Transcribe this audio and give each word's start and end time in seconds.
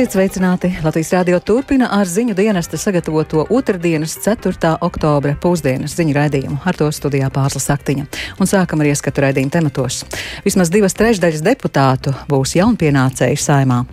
Esiet 0.00 0.14
sveicināti! 0.16 0.68
Latvijas 0.80 1.10
Rādio 1.12 1.36
turpina 1.44 1.90
ar 1.92 2.08
ziņu 2.08 2.32
dienesta 2.32 2.78
sagatavoto 2.80 3.42
otrdienas 3.52 4.14
4. 4.24 4.70
oktobra 4.80 5.34
pusdienas 5.36 5.92
ziņu 5.98 6.16
raidījumu. 6.16 6.56
Ar 6.64 6.80
to 6.80 6.88
studijā 6.88 7.28
Pārslas 7.28 7.68
Saktiņa. 7.68 8.08
Un 8.40 8.48
sākam 8.48 8.80
ar 8.80 8.88
ieskatu 8.94 9.28
raidījumu 9.28 9.52
tematos. 9.52 10.06
Vismaz 10.48 10.72
divas 10.72 10.96
trešdaļas 10.96 11.44
deputātu 11.44 12.16
būs 12.32 12.56
jaunpienācēji 12.56 13.44
saimā. 13.44 13.84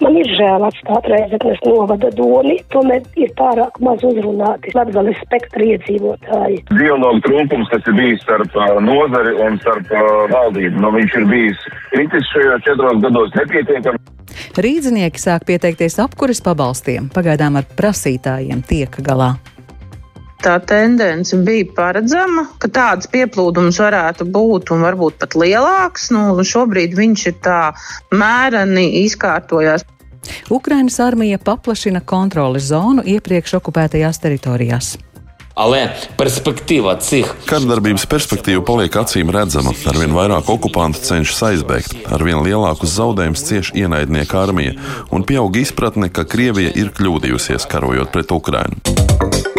Man 0.00 0.16
ir 0.16 0.28
žēl 0.32 0.62
atstāt 0.64 1.08
Reizeknas 1.12 1.58
novada 1.66 2.08
domi, 2.16 2.54
tomēr 2.72 3.04
ir 3.20 3.32
pārāk 3.36 3.76
maz 3.84 4.00
uzrunāti 4.06 4.72
Latgales 4.72 5.18
spektra 5.26 5.66
iedzīvotāji. 5.74 6.62
Dialogu 6.72 7.20
trūkums, 7.26 7.68
kas 7.72 7.84
ir 7.90 7.98
bijis 7.98 8.24
starp 8.24 8.56
nozari 8.86 9.36
un 9.44 9.60
starp 9.60 9.92
valdību, 10.32 10.80
nu 10.80 10.94
viņš 10.96 11.18
ir 11.20 11.28
bijis 11.28 11.68
kritis 11.92 12.32
šajos 12.32 12.64
četros 12.64 13.04
gados 13.04 13.36
nepietiekami. 13.36 14.00
Rīdzinieki 14.56 15.20
sāk 15.20 15.44
pieteikties 15.48 15.98
apkuras 16.00 16.40
pabalstiem, 16.44 17.12
pagaidām 17.12 17.60
ar 17.60 17.68
prasītājiem 17.76 18.64
tiek 18.66 19.02
galā 19.04 19.34
tā 20.44 20.56
tendence 20.66 21.36
bija 21.46 21.68
paredzama, 21.76 22.46
ka 22.62 22.70
tāds 22.72 23.10
pieplūdums 23.12 23.80
varētu 23.82 24.26
būt 24.32 24.72
un 24.74 24.84
varbūt 24.86 25.20
pat 25.22 25.36
lielāks. 25.38 26.10
Nu, 26.14 26.32
šobrīd 26.40 26.96
viņš 26.98 27.26
ir 27.32 27.36
tā 27.44 27.60
mēreni 28.12 29.04
izkārtojās. 29.04 29.86
Ukrainas 30.52 30.98
armija 31.00 31.38
paplašina 31.38 32.00
kontroles 32.00 32.68
zonu 32.68 33.04
iepriekš 33.06 33.56
okupētajās 33.60 34.20
teritorijās. 34.20 34.96
Ale 35.60 35.80
perspektīva 36.16 36.94
cik? 37.02 37.32
Kārdarbības 37.50 38.06
perspektīva 38.08 38.62
paliek 38.64 38.94
acīm 38.96 39.32
redzama. 39.34 39.74
Arvien 39.90 40.14
vairāk 40.16 40.48
okupanti 40.54 41.02
cenšas 41.04 41.42
aizbēgt, 41.50 41.96
arvien 42.14 42.40
lielākus 42.46 42.94
zaudējumus 42.96 43.44
cieš 43.50 43.74
ienaidnieka 43.76 44.40
armija 44.40 44.78
un 45.12 45.26
pieaug 45.28 45.60
izpratne, 45.60 46.08
ka 46.08 46.24
Krievija 46.24 46.72
ir 46.80 46.94
kļūdījusies 46.96 47.68
karojot 47.68 48.14
pret 48.14 48.32
Ukrainu. 48.32 49.49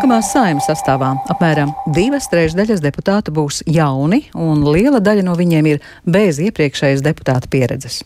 Nākamā 0.00 0.22
saimnes 0.24 0.64
sastāvā 0.64 1.10
apmēram 1.28 1.74
divas 1.92 2.24
trešdaļas 2.32 2.80
deputātu 2.80 3.34
būs 3.36 3.58
jauni, 3.68 4.22
un 4.32 4.62
liela 4.64 4.96
daļa 5.04 5.26
no 5.26 5.34
viņiem 5.36 5.68
ir 5.74 5.82
bez 6.08 6.38
iepriekšējas 6.40 7.04
deputāta 7.04 7.50
pieredzes. 7.52 7.98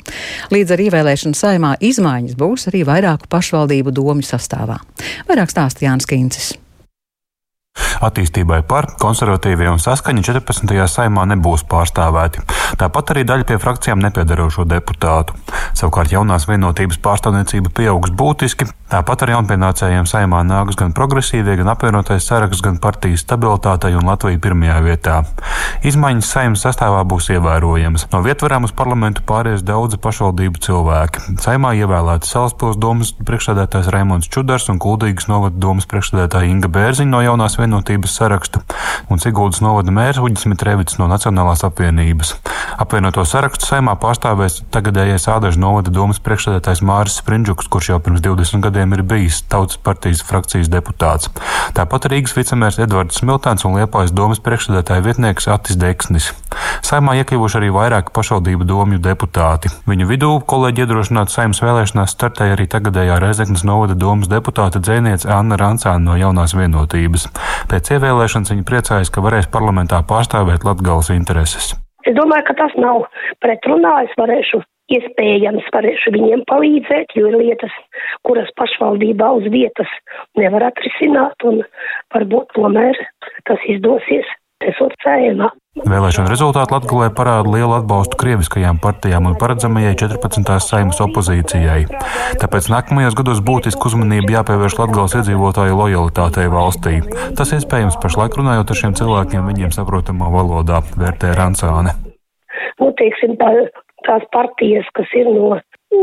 Līdz 0.51 0.75
ar 0.75 0.83
ievēlēšanu 0.89 1.39
saimā 1.39 1.77
izmaiņas 1.79 2.35
būs 2.43 2.67
arī 2.73 2.83
vairāku 2.91 3.31
pašvaldību 3.31 3.95
domu 3.95 4.27
sastāvā. 4.27 4.81
Vairāk 5.31 5.55
stāsta 5.55 5.87
Jānis 5.87 6.11
Kīncis. 6.11 6.51
Attīstībai 8.05 8.61
par 8.69 8.89
konservatīvie 9.01 9.69
un 9.73 9.81
saskaņa 9.81 10.25
14. 10.27 10.75
saimā 10.91 11.25
nebūs 11.31 11.65
pārstāvēti. 11.71 12.43
Tāpat 12.81 13.15
arī 13.15 13.25
daļa 13.29 13.49
pie 13.49 13.59
frakcijām 13.63 14.03
nepiedarošo 14.05 14.67
deputātu. 14.69 15.37
Savukārt 15.75 16.13
jaunās 16.13 16.49
vienotības 16.49 17.01
pārstāvniecība 17.05 17.73
pieaugs 17.75 18.13
būtiski. 18.15 18.69
Tāpat 18.93 19.25
ar 19.25 19.33
jaunpienācējiem 19.35 20.07
saimā 20.07 20.43
nāks 20.47 20.77
gan 20.79 20.93
progresīvie, 20.95 21.57
gan 21.59 21.71
apvienotais 21.73 22.27
saraksts, 22.29 22.63
gan 22.63 22.77
partijas 22.83 23.25
stabilitātei 23.25 23.95
un 23.97 24.07
Latvija 24.07 24.39
pirmajā 24.45 24.77
vietā. 24.85 25.17
Izmaiņas 25.89 26.31
saimnes 26.31 26.63
sastāvā 26.67 27.01
būs 27.09 27.31
ievērojamas. 27.35 28.07
No 28.13 28.21
vietvarām 28.27 28.69
uz 28.69 28.75
parlamentu 28.77 29.25
pāries 29.27 29.65
daudzi 29.67 29.99
pašvaldību 30.05 30.63
cilvēki. 30.69 31.25
Saimā 31.43 31.73
ievēlēti 31.81 32.29
Salaspils 32.29 32.79
domas 32.79 33.15
priekšsēdētājs 33.25 33.91
Raimons 33.95 34.31
Čudars 34.31 34.69
un 34.71 34.79
Kuldīgas 34.83 35.27
novada 35.33 35.59
domas 35.59 35.89
priekšsēdētāja 35.91 36.53
Inga 36.53 36.71
Bērziņa 36.77 37.11
no 37.11 37.25
jaunās 37.25 37.57
vienotības 37.59 37.64
saraksta 38.07 38.61
un 39.11 39.21
Siguldas 39.21 39.61
novada 39.61 39.93
mērs 39.93 40.21
Uģis 40.23 40.47
Mitrevits 40.49 40.99
no 40.99 41.07
Nacionālās 41.11 41.65
apvienības. 41.67 42.35
Apvienoto 42.81 43.25
sarakstu 43.29 43.67
saimā 43.69 43.95
pārstāvēs 44.01 44.63
tagadējais 44.75 45.29
Ādažu 45.31 45.61
novada 45.61 45.93
domas 45.95 46.21
priekšsēdētājs 46.25 46.83
Māris 46.87 47.19
Sprindžuks, 47.21 47.69
kurš 47.71 47.91
jau 47.93 48.01
pirms 48.03 48.23
20 48.25 48.65
gadiem 48.65 48.97
ir 48.97 49.03
bijis 49.07 49.43
Tautas 49.49 49.79
partijas 49.79 50.25
frakcijas 50.27 50.71
deputāts. 50.73 51.31
Tāpat 51.77 52.09
Rīgas 52.13 52.37
vicemērs 52.37 52.81
Edvards 52.83 53.21
Smiltēns 53.21 53.67
un 53.69 53.79
Liepājas 53.79 54.15
domas 54.15 54.43
priekšsēdētāja 54.45 55.05
vietnieks 55.05 55.49
Atis 55.53 55.79
Deksnis. 55.81 56.33
Saimā 56.85 57.17
iekļuvuši 57.21 57.59
arī 57.61 57.71
vairāki 57.75 58.13
pašvaldību 58.15 58.67
domju 58.69 59.01
deputāti. 59.03 59.71
Viņu 59.89 60.09
vidū 60.09 60.31
kolēģi 60.49 60.85
iedrošināt 60.85 61.33
saimnes 61.33 61.63
vēlēšanās 61.65 62.15
startēja 62.15 62.57
arī 62.57 62.67
tagadējā 62.71 63.19
Rezeknas 63.23 63.65
novada 63.67 63.97
domas 63.99 64.31
deputāte 64.31 64.83
dzēniece 64.83 65.31
Anna 65.33 65.59
Rancāna 65.61 66.03
no 66.05 66.19
jaunās 66.19 66.55
vienotības. 66.57 67.29
Pēc 67.71 67.95
ievēlēšanas 67.97 68.53
viņa 68.53 68.69
priecājas, 68.69 69.11
ka 69.15 69.25
varēs 69.25 69.51
parlamentā 69.53 70.03
pārstāvēt 70.09 70.67
Latgales 70.67 71.11
intereses. 71.15 71.73
Es 72.05 72.15
domāju, 72.17 72.49
ka 72.51 72.57
tas 72.59 72.75
nav 72.77 73.07
pretrunā. 73.45 73.97
Es 74.05 74.13
varēšu 74.21 74.61
iespējams 74.93 75.69
varēšu 75.73 76.13
viņiem 76.15 76.45
palīdzēt, 76.51 77.15
jo 77.17 77.31
ir 77.31 77.39
lietas, 77.41 77.73
kuras 78.27 78.51
pašvaldībā 78.61 79.31
uz 79.39 79.49
vietas 79.53 79.91
nevar 80.41 80.69
atrisināt, 80.69 81.47
un 81.49 81.63
varbūt 82.15 82.53
tomēr 82.59 83.01
tas 83.49 83.65
izdosies. 83.71 84.29
Esot 84.71 84.95
cēmā. 85.05 85.51
Vēlēšana 85.75 86.31
rezultāti 86.31 86.71
Latvijā 86.71 87.09
parāda 87.19 87.51
lielu 87.51 87.73
atbalstu 87.75 88.17
krieviskajām 88.21 88.79
partijām 88.83 89.27
un 89.27 89.35
paredzamajai 89.41 89.97
14. 89.99 90.55
saimnes 90.63 91.01
opozīcijai. 91.03 91.81
Tāpēc 92.41 92.69
nākamajos 92.71 93.17
gados 93.19 93.43
būtiski 93.45 93.91
uzmanība 93.91 94.37
jāpievērš 94.39 94.79
Latvijas 94.79 95.17
iedzīvotāju 95.21 95.79
lojalitātei 95.81 96.47
valstī. 96.53 97.01
Tas 97.37 97.53
iespējams 97.59 97.99
pašlaik 98.05 98.39
runājot 98.39 98.71
ar 98.71 98.81
šiem 98.81 98.95
cilvēkiem 99.01 99.51
viņiem 99.51 99.75
saprotamā 99.75 100.31
valodā, 100.33 100.81
vērtē 100.95 101.35
Rancāne. 101.35 101.97
Nu, 102.79 102.93
teiksim, 103.01 103.35
tā, 103.43 103.51
tās 104.07 104.25
partijas, 104.35 104.87
kas 104.95 105.11
ir 105.19 105.29
no, 105.35 105.57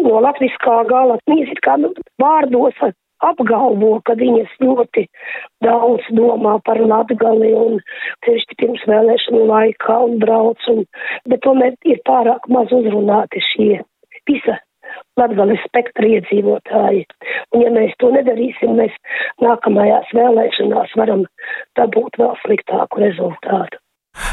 no 0.04 0.20
latviskā 0.28 0.82
gala, 0.92 1.18
viņas 1.32 1.56
ir 1.56 1.64
kā 1.64 1.80
nu, 1.80 1.96
vārdos 2.22 2.78
apgalvo, 3.28 3.94
ka 4.08 4.16
viņas 4.20 4.56
ļoti 4.64 5.06
daudz 5.66 6.08
domā 6.18 6.58
par 6.66 6.82
Latgali 6.82 7.54
un 7.58 7.80
tieši 8.26 8.58
pirms 8.62 8.84
vēlēšanu 8.90 9.46
laikā 9.52 10.00
un 10.08 10.18
brauc, 10.24 10.68
un, 10.74 10.84
bet 11.30 11.44
tomēr 11.46 11.78
ir 11.86 12.02
pārāk 12.08 12.50
maz 12.50 12.74
uzrunāti 12.76 13.44
šie 13.52 13.74
visa 14.30 14.60
Latgales 15.20 15.62
spektra 15.68 16.08
iedzīvotāji. 16.18 17.06
Un 17.56 17.64
ja 17.64 17.72
mēs 17.74 17.94
to 18.04 18.12
nedarīsim, 18.16 18.76
mēs 18.80 18.96
nākamajās 19.44 20.12
vēlēšanās 20.18 20.98
varam 21.00 21.26
dabūt 21.80 22.20
vēl 22.22 22.36
sliktāku 22.44 23.04
rezultātu. 23.06 23.81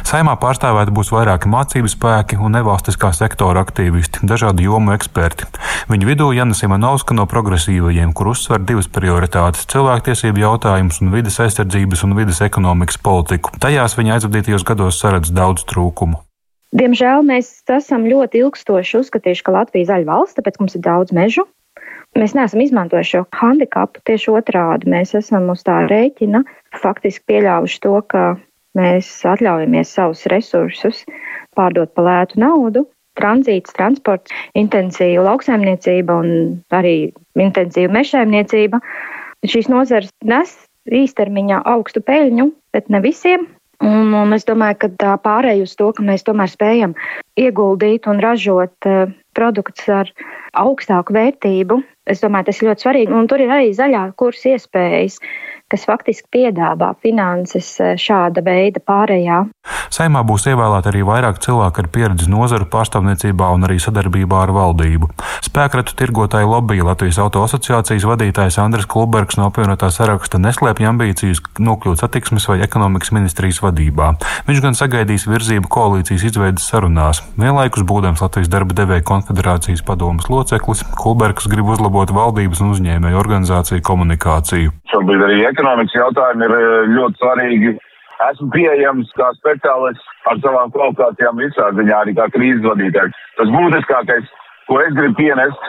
Saimā 0.08 0.38
pārstāvēti 0.40 0.92
būs 0.96 1.10
vairāki 1.12 1.50
mācību 1.52 1.90
spēki 1.92 2.38
un 2.40 2.54
nevalstiskā 2.56 3.10
sektora 3.12 3.60
aktīvisti, 3.66 4.22
dažādu 4.30 4.64
jomu 4.64 4.94
eksperti. 4.94 5.44
Viņu 5.92 6.08
vidū 6.08 6.28
Janis 6.32 6.62
Imanovska 6.64 7.12
no 7.12 7.26
progresīvajiem, 7.28 8.14
kur 8.16 8.30
uzsver 8.32 8.62
divas 8.64 8.88
prioritātes- 8.88 9.66
cilvēktiesību 9.72 10.40
jautājumus 10.46 11.02
un 11.02 11.12
vidas 11.12 11.36
aizsardzības 11.44 12.04
un 12.08 12.16
vidas 12.16 12.40
ekonomikas 12.40 12.96
politiku. 12.96 13.52
Tajās 13.60 13.98
viņa 14.00 14.16
aizvadītajos 14.16 14.64
gados 14.64 15.02
saredz 15.02 15.30
daudz 15.30 15.68
trūkumu. 15.68 16.22
Diemžēl 16.72 17.20
mēs 17.28 17.62
esam 17.68 18.08
ļoti 18.08 18.42
ilgstoši 18.44 18.98
uzskatījuši, 19.02 19.44
ka 19.44 19.52
Latvija 19.52 19.84
ir 19.84 19.90
zaļa 19.92 20.06
valsts, 20.08 20.40
tāpēc 20.40 20.58
mums 20.60 20.74
ir 20.74 20.82
daudz 20.88 21.12
mežu. 21.12 21.44
Mēs 22.16 22.32
neesam 22.34 22.60
izmantojuši 22.60 23.10
šo 23.12 23.26
handikapu 23.36 24.00
tieši 24.08 24.32
otrādi. 24.32 24.88
Mēs 24.88 25.14
esam 25.14 25.50
uz 25.52 25.62
tā 25.62 25.84
rēķina 25.84 26.44
faktiski 26.80 27.24
pieļāvuši 27.28 27.80
to, 27.84 28.00
ka 28.08 28.36
mēs 28.78 29.10
atļaujamies 29.26 29.90
savus 29.98 30.24
resursus 30.32 31.02
pārdot 31.58 31.92
par 31.96 32.08
lētu 32.08 32.40
naudu. 32.42 32.86
Tranzīts, 33.18 33.74
transports, 33.74 34.30
intensīva 34.54 35.24
lauksaimniecība 35.26 36.20
un 36.22 36.28
arī 36.70 37.10
intensīva 37.34 37.90
mežsaimniecība. 37.96 38.78
Šīs 39.42 39.66
nozares 39.70 40.12
nes 40.22 40.54
īstermiņā 40.86 41.64
augstu 41.66 42.02
peļņu, 42.06 42.52
bet 42.74 42.90
ne 42.94 43.02
visiem. 43.02 43.48
Un, 43.82 44.10
un 44.14 44.34
es 44.34 44.46
domāju, 44.46 44.78
ka 44.82 44.88
tā 44.98 45.12
pārēj 45.22 45.62
uz 45.62 45.74
to, 45.78 45.92
ka 45.94 46.02
mēs 46.02 46.24
tomēr 46.26 46.50
spējam 46.50 46.96
ieguldīt 47.38 48.08
un 48.10 48.18
ražot 48.22 48.88
uh, 48.90 49.12
produktus 49.38 49.86
ar 49.94 50.10
augstāku 50.58 51.14
vērtību, 51.14 51.78
es 52.10 52.24
domāju, 52.24 52.48
tas 52.48 52.58
ir 52.58 52.68
ļoti 52.70 52.86
svarīgi. 52.86 53.14
Un 53.14 53.28
tur 53.30 53.44
ir 53.44 53.52
arī 53.54 53.70
zaļā 53.76 54.08
kursa 54.18 54.56
iespējas 54.56 55.20
kas 55.68 55.84
faktiski 55.88 56.28
piedāvā 56.32 56.94
finanses 57.02 57.68
eh, 57.84 57.94
šāda 58.00 58.42
veida 58.44 58.80
pārējā. 58.84 59.44
Saimā 59.92 60.22
būs 60.26 60.46
ievēlēti 60.50 60.90
arī 60.90 61.02
vairāk 61.06 61.40
cilvēku 61.44 61.82
ar 61.82 61.88
pieredzi 61.92 62.28
nozaru 62.32 62.68
pārstāvniecībā 62.72 63.48
un 63.54 63.66
arī 63.68 63.78
sadarbībā 63.82 64.42
ar 64.46 64.52
valdību. 64.56 65.10
Spēkratu 65.44 65.96
tirgotāju 65.98 66.48
lobby 66.50 66.80
Latvijas 66.84 67.20
auto 67.22 67.42
asociācijas 67.44 68.06
vadītājs 68.08 68.58
Andris 68.62 68.88
Klubergs 68.88 69.38
no 69.40 69.48
apvienotā 69.48 69.90
saraksta 69.92 70.40
neslēpj 70.40 70.88
ambīcijas 70.90 71.42
nokļūt 71.60 72.02
satiksmes 72.04 72.48
vai 72.50 72.58
ekonomikas 72.64 73.12
ministrijas 73.16 73.60
vadībā. 73.64 74.14
Viņš 74.48 74.64
gan 74.64 74.78
sagaidīs 74.78 75.28
virzību 75.28 75.70
koalīcijas 75.72 76.26
izveidas 76.30 76.68
sarunās. 76.68 77.22
Vienlaikus 77.40 77.84
būdams 77.88 78.24
Latvijas 78.24 78.52
darba 78.52 78.76
devēja 78.76 79.06
konfederācijas 79.08 79.84
padomas 79.84 80.28
loceklis, 80.32 80.84
Klubergs 80.98 81.48
grib 81.50 81.68
uzlabot 81.72 82.12
valdības 82.14 82.64
un 82.64 82.74
uzņēmēju 82.76 83.20
organizāciju 83.20 83.84
komunikāciju. 83.84 84.74
Šobrīd 84.92 85.24
arī 85.24 85.42
ekonomikas 85.58 85.96
jautājumi 85.98 86.46
ir 86.46 86.56
eh, 86.56 86.90
ļoti 86.94 87.22
svarīgi. 87.22 87.76
esmu 88.30 88.48
pieejams 88.50 89.10
kā 89.14 89.30
speciālists 89.36 90.06
ar 90.30 90.38
savām 90.42 90.70
kvalifikācijām 90.74 91.38
visā 91.38 91.68
ziņā, 91.78 91.98
arī 92.02 92.14
kā 92.18 92.26
krīzes 92.34 92.64
vadītājs. 92.66 93.18
Tas 93.38 93.50
būtiskākais, 93.54 94.30
ko 94.66 94.80
es 94.82 94.94
gribu 94.94 95.14
pienest, 95.18 95.68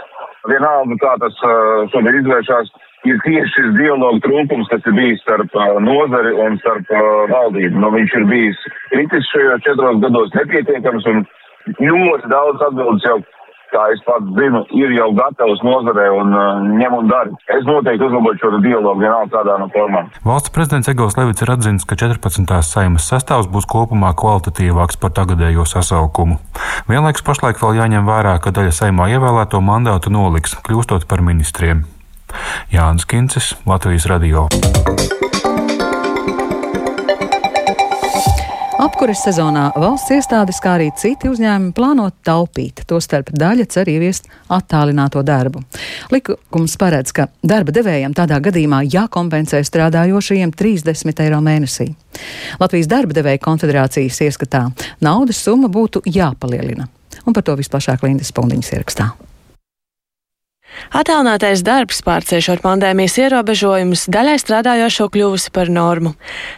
vienalga 0.49 0.97
kā 1.03 1.11
tas 1.21 1.35
uh, 1.45 1.85
šobrīd 1.93 2.23
izvēršās, 2.23 2.71
ir 3.05 3.21
tieši 3.25 3.53
šis 3.53 3.69
dialogu 3.77 4.23
trūkums, 4.25 4.69
kas 4.71 4.89
ir 4.89 4.97
bijis 4.97 5.21
starp 5.21 5.53
uh, 5.53 5.77
nozari 5.77 6.33
un 6.41 6.57
starp 6.63 6.89
valdību. 7.29 7.83
Nu, 7.83 7.93
viņš 7.93 8.17
ir 8.17 8.25
bijis 8.33 8.65
kritis 8.89 9.29
šajos 9.29 9.65
četros 9.67 10.01
gados 10.01 10.33
nepietiekams 10.39 11.05
un 11.13 11.21
ļoti 11.77 12.33
daudz 12.33 12.65
atbildes 12.65 13.05
jau 13.05 13.19
kā 13.73 13.85
es 13.93 14.01
pats 14.07 14.31
zinu, 14.37 14.63
ir 14.77 14.93
jau 14.97 15.09
gatavs 15.17 15.61
nozarē 15.65 16.07
un 16.15 16.35
uh, 16.35 16.63
ņem 16.79 16.97
un 16.99 17.11
dara. 17.11 17.33
Es 17.55 17.67
noteikti 17.67 18.07
uzlabošu 18.07 18.41
šo 18.43 18.61
dialogu 18.63 19.03
vienalga 19.03 19.31
kādā 19.37 19.57
no 19.61 19.69
formām. 19.73 20.09
Valsts 20.25 20.53
prezidents 20.55 20.91
Egils 20.91 21.17
Levits 21.19 21.45
ir 21.45 21.53
atzīts, 21.53 21.87
ka 21.89 21.99
14. 21.99 22.59
saimas 22.65 23.07
sastāvs 23.11 23.51
būs 23.51 23.69
kopumā 23.69 24.11
kvalitatīvāks 24.19 24.99
par 25.01 25.13
tagadējo 25.17 25.67
sasaukumu. 25.69 26.39
Vienlaikus 26.89 27.25
pašlaik 27.25 27.61
vēl 27.61 27.81
jāņem 27.83 28.09
vērā, 28.09 28.37
ka 28.43 28.53
daļa 28.55 28.75
saimā 28.81 29.09
ievēlēto 29.15 29.61
mandātu 29.63 30.13
noliks, 30.13 30.57
kļūstot 30.65 31.07
par 31.09 31.25
ministriem. 31.25 31.85
Jānis 32.73 33.09
Kincis, 33.09 33.55
Latvijas 33.65 34.05
Radio. 34.09 34.47
Apkuras 38.79 39.19
sezonā 39.25 39.65
valsts 39.75 40.13
iestādes, 40.15 40.61
kā 40.63 40.77
arī 40.77 40.85
citi 40.95 41.27
uzņēmumi 41.27 41.73
plāno 41.75 42.05
taupīt, 42.23 42.85
tostarp 42.87 43.27
daļa 43.35 43.65
cer 43.73 43.91
ieviest 43.91 44.29
attālināto 44.55 45.19
darbu. 45.27 45.65
Likums 46.15 46.77
paredz, 46.79 47.11
ka 47.11 47.27
darba 47.43 47.75
devējiem 47.75 48.15
tādā 48.15 48.39
gadījumā 48.47 48.85
jākompensē 48.87 49.59
strādājošajiem 49.67 50.55
30 50.55 51.23
eiro 51.25 51.43
mēnesī. 51.43 51.89
Latvijas 52.63 52.87
darba 52.87 53.19
devēja 53.19 53.43
konfederācijas 53.43 54.23
ieskatā 54.29 54.69
naudas 55.03 55.43
summa 55.43 55.67
būtu 55.67 56.07
jāpalielina. 56.07 56.87
Un 57.27 57.35
par 57.35 57.43
to 57.43 57.59
visplašāk 57.59 58.07
Lindas 58.07 58.31
Pundiņas 58.31 58.77
ierakstā. 58.77 59.11
Attālinātais 60.95 61.61
darbs, 61.65 62.01
pārciešot 62.05 62.63
pandēmijas 62.63 63.17
ierobežojumus, 63.21 64.07
daļai 64.11 64.37
strādājošo 64.41 65.09
kļuvusi 65.13 65.53
par 65.55 65.71
normu. 65.73 66.15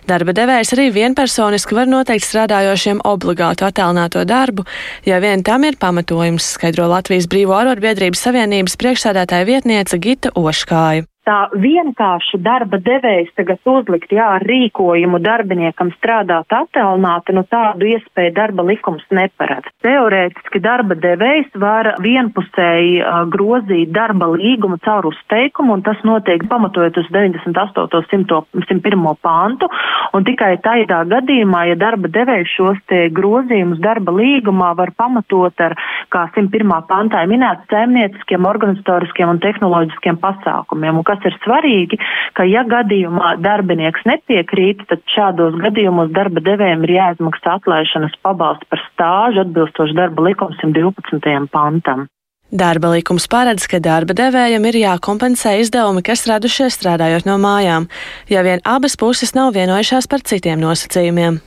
Darba 0.10 0.36
devējs 0.38 0.74
arī 0.78 0.90
vienpersoniski 0.96 1.78
var 1.78 1.92
noteikt 1.92 2.28
strādājošiem 2.30 3.04
obligātu 3.08 3.68
attālināto 3.68 4.24
darbu, 4.28 4.66
ja 5.06 5.20
vien 5.24 5.44
tam 5.44 5.68
ir 5.68 5.80
pamatojums, 5.82 6.54
skaidro 6.56 6.88
Latvijas 6.92 7.30
Brīvo 7.32 7.58
arotbiedrības 7.60 8.28
savienības 8.28 8.80
priekšsēdētāja 8.82 9.50
vietniece 9.52 10.00
Gita 10.02 10.36
Oškāja 10.40 11.11
tā 11.28 11.38
vienkārši 11.54 12.40
darba 12.42 12.80
devējs 12.82 13.32
tagad 13.38 13.62
uzlikt, 13.70 14.12
jā, 14.14 14.26
ar 14.38 14.46
rīkojumu 14.48 15.20
darbiniekam 15.22 15.92
strādāt 15.98 16.50
attālināti, 16.56 17.36
nu 17.38 17.44
tādu 17.50 17.90
iespēju 17.92 18.34
darba 18.38 18.66
likums 18.66 19.06
neparedz. 19.14 19.70
Teorētiski 19.86 20.62
darba 20.64 20.98
devējs 20.98 21.54
var 21.62 21.94
vienpusēji 22.02 23.02
grozīt 23.34 23.92
darba 23.94 24.32
līgumu 24.34 24.80
caur 24.86 25.12
uzteikumu, 25.12 25.78
un 25.78 25.86
tas 25.86 26.02
notiek 26.08 26.44
pamatojot 26.50 26.98
uz 27.04 27.12
98. 27.14 28.02
101. 28.12 29.06
pantu, 29.22 29.70
un 30.16 30.26
tikai 30.26 30.56
tādā 30.66 31.04
gadījumā, 31.12 31.66
ja 31.72 31.78
darba 31.80 32.10
devējs 32.12 32.56
šos 32.58 32.82
te 32.90 33.04
grozījumus 33.14 33.82
darba 33.84 34.14
līgumā 34.16 34.74
var 34.78 34.94
pamatot 34.98 35.62
ar, 35.64 35.78
kā 36.12 36.26
101. 36.34 36.74
pantā 36.90 37.24
minēt, 37.30 37.68
saimnieciskiem, 37.72 38.46
organizatoriskiem 38.50 39.36
un 39.36 39.42
tehnoloģiskiem 39.44 40.20
pasākumiem. 40.22 40.98
Un 40.98 41.08
kas 41.12 41.28
ir 41.28 41.38
svarīgi, 41.44 42.00
ka 42.38 42.48
ja 42.48 42.64
gadījumā 42.68 43.36
darbinieks 43.44 44.08
nepiekrīt, 44.08 44.86
tad 44.90 45.04
šādos 45.12 45.60
gadījumos 45.62 46.14
darba 46.16 46.44
devējiem 46.48 46.88
ir 46.88 46.96
jāizmaksā 46.98 47.60
atlaišanas 47.60 48.18
pabalsti 48.26 48.72
par 48.72 48.84
stāžu 48.88 49.46
atbilstoši 49.46 50.00
darba 50.00 50.32
likums 50.32 50.58
112. 50.64 51.46
pantam. 51.52 52.08
Darba 52.52 52.90
likums 52.92 53.30
paredz, 53.32 53.64
ka 53.72 53.80
darba 53.80 54.12
devējam 54.12 54.66
ir 54.68 54.82
jākompensē 54.82 55.54
izdevumi, 55.62 56.04
kas 56.04 56.26
radušies 56.28 56.76
strādājot 56.76 57.30
no 57.30 57.38
mājām, 57.40 57.88
ja 58.28 58.44
vien 58.44 58.60
abas 58.68 59.00
puses 59.00 59.32
nav 59.38 59.54
vienojušās 59.56 60.12
par 60.12 60.26
citiem 60.28 60.60
nosacījumiem. 60.60 61.40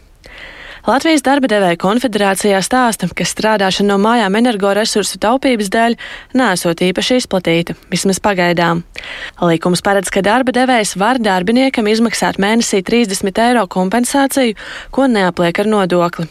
Latvijas 0.85 1.23
darba 1.25 1.49
devēja 1.49 1.79
konfederācijā 1.81 2.59
stāsta, 2.61 3.07
ka 3.09 3.25
strādāšana 3.25 3.95
no 3.95 3.97
mājām 4.03 4.35
energoresursu 4.37 5.17
taupības 5.23 5.71
dēļ 5.73 5.97
nesot 6.37 6.83
īpaši 6.85 7.17
izplatīta, 7.23 7.73
vismaz 7.89 8.21
pagaidām. 8.21 8.83
Likums 9.41 9.81
paredz, 9.81 10.13
ka 10.13 10.21
darba 10.21 10.53
devējs 10.53 10.93
var 11.01 11.23
darbiniekam 11.25 11.89
izmaksāt 11.89 12.37
mēnesī 12.37 12.83
30 12.85 13.41
eiro 13.47 13.65
kompensāciju, 13.65 14.59
ko 14.93 15.09
neapliek 15.09 15.65
ar 15.65 15.73
nodokli. 15.73 16.29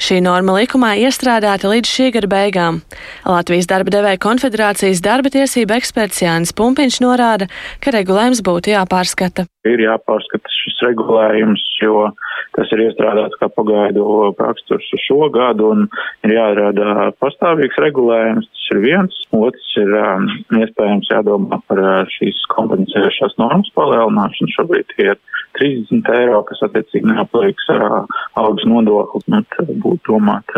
Šī 0.00 0.20
norma 0.24 0.56
likumā 0.58 0.94
iestrādāta 1.04 1.70
līdz 1.70 1.90
šī 1.90 2.10
gada 2.16 2.30
beigām. 2.30 2.80
Latvijas 3.28 3.68
darba 3.70 3.94
devēja 3.94 4.20
konfederācijas 4.22 5.02
darba 5.04 5.32
tiesība 5.34 5.78
eksperts 5.80 6.22
Jānis 6.24 6.54
Pumpiņš 6.56 7.00
norāda, 7.04 7.48
ka 7.84 7.94
regulējums 7.94 8.42
būtu 8.44 8.74
jāpārskata. 8.74 9.46
Ir 9.64 9.80
jāpārskata 9.80 10.50
šis 10.52 10.80
regulējums, 10.84 11.62
jo 11.80 12.10
tas 12.54 12.70
ir 12.74 12.84
iestrādāts 12.84 13.38
kā 13.40 13.48
pagaidu 13.52 14.34
raksturs 14.38 14.90
uz 14.94 15.04
šo 15.06 15.30
gadu 15.34 15.70
un 15.72 15.86
ir 16.26 16.36
jārada 16.36 17.10
pastāvīgs 17.22 17.80
regulējums. 17.86 18.50
Tas 18.50 18.66
ir 18.74 18.82
viens. 18.84 19.16
Otrs 19.34 19.72
ir 19.80 19.90
um, 19.98 20.28
iespējams 20.60 21.10
jādomā 21.12 21.58
par 21.68 21.80
uh, 21.80 22.12
šīs 22.14 22.44
kompensējušās 22.54 23.36
normas 23.40 23.72
palielināšanu. 23.76 24.52
Šobrīd 24.54 24.94
ir 25.04 25.18
30 25.58 26.10
eiro, 26.18 26.42
kas 26.48 26.62
attiecīgi 26.66 27.08
neaplieks 27.10 27.70
uh, 27.74 28.02
algas 28.40 28.66
nodokli. 28.68 29.22
Nu, 29.32 29.42
būtu 29.84 30.12
domāt, 30.12 30.54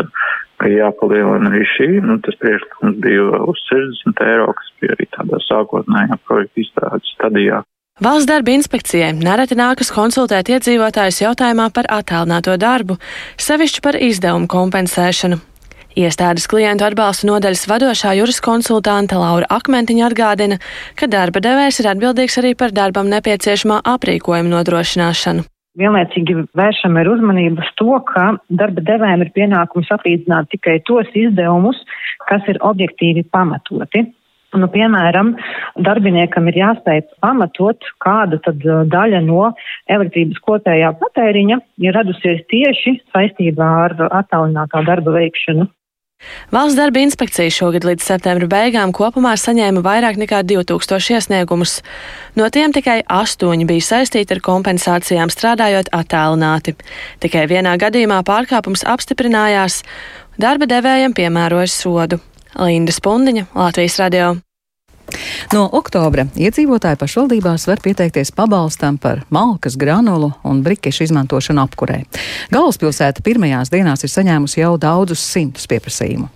ka 0.61 0.71
jāpalielina 0.73 1.53
arī 1.53 1.65
šī. 1.77 1.89
Nu, 2.05 2.19
tas 2.25 2.39
priekšlikums 2.43 3.01
bija 3.05 3.41
uz 3.47 3.63
60 3.71 4.27
eiro, 4.27 4.51
kas 4.57 4.75
bija 4.81 4.97
arī 4.97 5.09
tādā 5.17 5.41
sākotnējā 5.47 6.21
projekta 6.29 6.65
izstrādes 6.65 7.17
stadijā. 7.17 7.63
Valsts 8.05 8.29
darba 8.29 8.53
inspekcijai 8.53 9.15
nereti 9.17 9.57
nākas 9.57 9.89
konsultēt 9.89 10.51
iedzīvotājus 10.53 11.23
jautājumā 11.23 11.71
par 11.73 11.89
attālināto 11.89 12.53
darbu, 12.61 12.99
sevišķi 13.41 13.85
par 13.87 13.97
izdevumu 13.97 14.51
kompensēšanu. 14.53 15.41
Iestādes 15.97 16.45
klientu 16.53 16.85
atbalsta 16.85 17.25
nodaļas 17.25 17.63
vadošā 17.71 18.11
juriskonsultante 18.19 19.17
Laura 19.17 19.47
Akmentiņa 19.49 20.03
atgādina, 20.11 20.59
ka 20.93 21.07
darba 21.09 21.41
devējs 21.41 21.79
ir 21.81 21.89
atbildīgs 21.95 22.37
arī 22.43 22.51
par 22.53 22.75
darbam 22.77 23.09
nepieciešamā 23.09 23.79
aprīkojuma 23.95 24.53
nodrošināšanu. 24.53 25.47
Vienlaicīgi 25.81 26.35
vēršam 26.57 26.99
ir 27.01 27.09
uzmanību 27.15 27.65
uz 27.65 27.71
to, 27.81 27.97
ka 28.13 28.27
darba 28.61 28.85
devējiem 28.85 29.25
ir 29.25 29.31
pienākums 29.39 29.89
atlīdzināt 29.97 30.53
tikai 30.53 30.83
tos 30.85 31.09
izdevumus, 31.17 31.81
kas 32.29 32.45
ir 32.53 32.61
objektīvi 32.61 33.25
pamatoti. 33.33 34.05
Nu, 34.57 34.69
piemēram, 34.73 35.33
darbiniekam 35.85 36.49
ir 36.53 36.61
jāspēj 36.61 37.03
pamatot, 37.25 37.89
kāda 38.05 38.39
tad 38.45 38.61
uh, 38.69 38.85
daļa 38.89 39.23
no 39.25 39.51
elektrības 39.93 40.45
kopējā 40.45 40.93
patēriņa 41.01 41.59
ir 41.89 41.97
radusies 41.97 42.45
tieši 42.53 42.99
saistībā 43.17 43.73
ar 43.89 43.97
attālinātā 44.07 44.85
darba 44.87 45.17
veikšanu. 45.19 45.69
Valsts 46.55 46.77
darba 46.79 47.01
inspekcija 47.03 47.51
šogad 47.51 47.85
līdz 47.87 48.05
septembra 48.07 48.47
beigām 48.51 48.93
kopumā 48.95 49.33
saņēma 49.41 49.83
vairāk 49.83 50.21
nekā 50.21 50.45
2000 50.47 51.17
iesniegumus. 51.17 51.81
No 52.39 52.47
tiem 52.55 52.75
tikai 52.77 53.01
astoņi 53.03 53.67
bija 53.67 53.87
saistīti 53.89 54.37
ar 54.37 54.43
kompensācijām 54.47 55.33
strādājot 55.33 55.91
attālināti. 55.97 56.77
Tikai 57.21 57.49
vienā 57.51 57.75
gadījumā 57.83 58.23
pārkāpums 58.27 58.87
apstiprinājās, 58.87 59.83
darba 60.39 60.71
devējiem 60.71 61.19
piemērojas 61.19 61.79
sodu. 61.83 62.23
Linda 62.57 62.95
Spundiņa, 62.95 63.51
Latvijas 63.55 64.01
radio. 64.01 64.37
No 65.55 65.67
oktobra 65.79 66.27
iedzīvotāji 66.35 66.99
pašvaldībās 67.01 67.67
var 67.69 67.81
pieteikties 67.85 68.33
pabalstam 68.37 68.99
par 68.99 69.23
malkas, 69.31 69.77
granulu 69.79 70.33
un 70.47 70.63
brikešu 70.67 71.07
izmantošanu 71.07 71.63
apkurē. 71.63 72.01
Galvaspilsēta 72.55 73.25
pirmajās 73.27 73.71
dienās 73.73 74.05
ir 74.07 74.13
saņēmusi 74.13 74.61
jau 74.63 74.75
daudzus 74.83 75.23
simtus 75.23 75.69
pieprasījumu. 75.71 76.29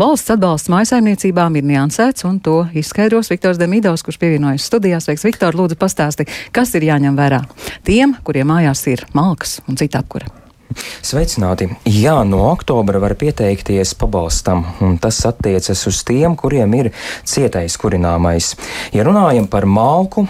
Valsts 0.00 0.34
atbalsts 0.34 0.72
mājasaimniecībām 0.72 1.60
ir 1.60 1.68
niansēts, 1.68 2.26
un 2.28 2.40
to 2.44 2.60
izskaidros 2.76 3.32
Viktors 3.32 3.60
Demidovs, 3.60 4.04
kurš 4.06 4.20
pievienojas 4.20 4.68
studijās. 4.68 5.08
Veiks, 5.08 5.26
Viktor, 5.28 5.56
lūdzu 5.56 5.78
pastāsti, 5.80 6.28
kas 6.52 6.74
ir 6.78 6.88
jāņem 6.90 7.16
vērā 7.18 7.44
tiem, 7.88 8.16
kuriem 8.24 8.52
mājās 8.52 8.84
ir 8.92 9.06
malkas 9.16 9.60
un 9.68 9.80
cita 9.80 10.04
apkura. 10.04 10.47
Sveicināti! 10.68 11.64
Jā, 11.88 12.18
no 12.28 12.42
oktobra 12.50 13.00
var 13.00 13.14
pieteikties 13.16 13.94
pabalstam, 13.96 14.66
un 14.84 14.98
tas 15.00 15.16
attiecas 15.24 15.80
uz 15.88 16.02
tiem, 16.04 16.34
kuriem 16.36 16.74
ir 16.76 16.90
cietais 17.24 17.78
kurināmais. 17.80 18.50
Ja 18.92 19.06
runājam 19.08 19.46
par 19.48 19.64
malku, 19.64 20.26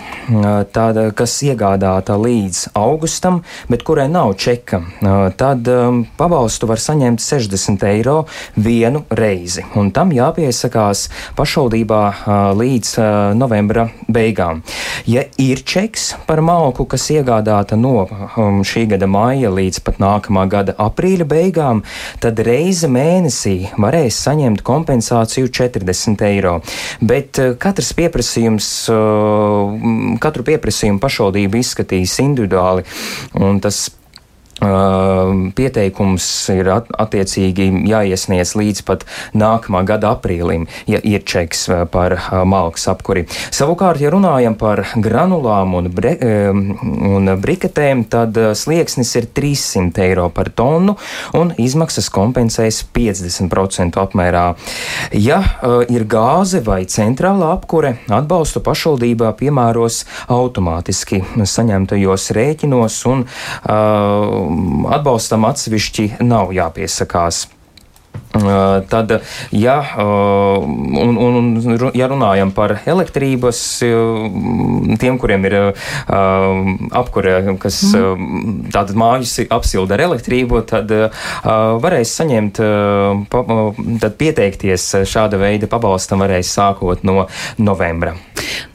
tāda, 0.70 1.08
kas 1.18 1.34
iegādāta 1.42 2.14
līdz 2.14 2.68
augustam, 2.78 3.40
bet 3.66 3.82
kurai 3.82 4.06
nav 4.12 4.36
čeka, 4.38 4.80
tad 5.40 5.66
pabalstu 6.20 6.70
var 6.70 6.78
saņemt 6.84 7.24
60 7.24 7.88
eiro 7.90 8.20
vienu 8.54 9.02
reizi, 9.10 9.66
un 9.74 9.90
tam 9.90 10.14
jāpiesakās 10.14 11.08
pašvaldībā 11.34 12.02
līdz 12.54 12.94
novembra 13.34 13.88
beigām. 14.06 14.62
Ja 15.10 15.26
ir 15.34 15.66
čeks 15.66 16.12
par 16.30 16.44
malku, 16.46 16.86
kas 16.86 17.10
iegādāta 17.10 17.74
no 17.74 18.06
šī 18.62 18.86
gada 18.94 19.10
maija 19.10 19.50
līdz 19.50 19.82
pat 19.82 19.98
nākamajam, 19.98 20.26
nākamā 20.28 20.48
gada 20.48 20.74
aprīļa 20.78 21.26
beigām, 21.28 21.82
tad 22.20 22.38
reize 22.44 22.88
mēnesī 22.88 23.70
varēs 23.78 24.20
saņemt 24.26 24.62
kompensāciju 24.62 25.48
40 25.48 26.24
eiro. 26.28 26.60
Bet 27.00 27.38
eh, 27.38 27.54
katrs 27.58 27.92
pieprasījums, 27.96 28.88
eh, 28.92 30.18
katru 30.20 30.44
pieprasījumu 30.44 31.00
pašvaldība 31.00 31.58
izskatīs 31.58 32.18
individuāli, 32.20 32.84
un 33.40 33.60
tas 33.60 33.88
Pieteikums 34.58 36.24
ir 36.50 36.70
attiecīgi 36.74 37.68
jāiesniedz 37.86 38.56
līdz 38.58 38.82
pat 38.88 39.04
nākamā 39.38 39.84
gada 39.86 40.10
aprīlim, 40.16 40.66
ja 40.90 40.98
ir 41.06 41.22
čeks 41.22 41.68
par 41.92 42.16
malkas 42.48 42.88
apkuri. 42.90 43.26
Savukārt, 43.54 44.02
ja 44.02 44.10
runājam 44.10 44.56
par 44.58 44.82
granulām 44.98 45.76
un, 45.78 45.90
bre, 45.94 46.16
un 46.50 47.30
briketēm, 47.38 48.02
tad 48.10 48.38
slieksnis 48.58 49.14
ir 49.20 49.28
300 49.36 50.02
eiro 50.08 50.26
par 50.34 50.50
tonu 50.50 50.96
un 51.38 51.54
izmaksas 51.54 52.10
kompensēs 52.10 52.82
50% 52.96 54.00
apmērā. 54.02 54.46
Ja 55.14 55.38
ir 55.86 56.06
gāze 56.10 56.64
vai 56.66 56.80
centrāla 56.90 57.52
apkure, 57.54 57.94
atbalstu 58.10 58.64
pašvaldībā 58.66 59.30
piemēros 59.38 60.02
automātiski 60.34 61.22
saņemtajos 61.54 62.30
rēķinos 62.34 63.00
un 63.12 63.24
uh, 63.24 64.47
atbalstam 64.98 65.46
atsevišķi 65.48 66.10
nav 66.24 66.52
jāpiesakās. 66.56 67.46
Tad, 68.88 69.12
ja, 69.50 69.76
un, 69.98 71.16
un, 71.16 71.46
ja 71.96 72.08
runājam 72.10 72.50
par 72.54 72.76
elektrības, 72.86 73.60
tiem, 75.00 75.16
kuriem 75.18 75.46
ir 75.48 75.56
apkure, 77.00 77.34
kas 77.62 77.80
tātad 77.88 78.94
mājas 79.00 79.38
apsilda 79.48 79.96
ar 79.96 80.04
elektrību, 80.10 80.60
tad 80.70 80.92
varēs 81.82 82.14
saņemt, 82.20 82.60
tad 84.04 84.18
pieteikties 84.20 84.90
šāda 85.08 85.40
veida 85.40 85.70
pabalstam 85.70 86.22
varēs 86.22 86.52
sākot 86.58 87.06
no 87.08 87.26
novembra. 87.56 88.14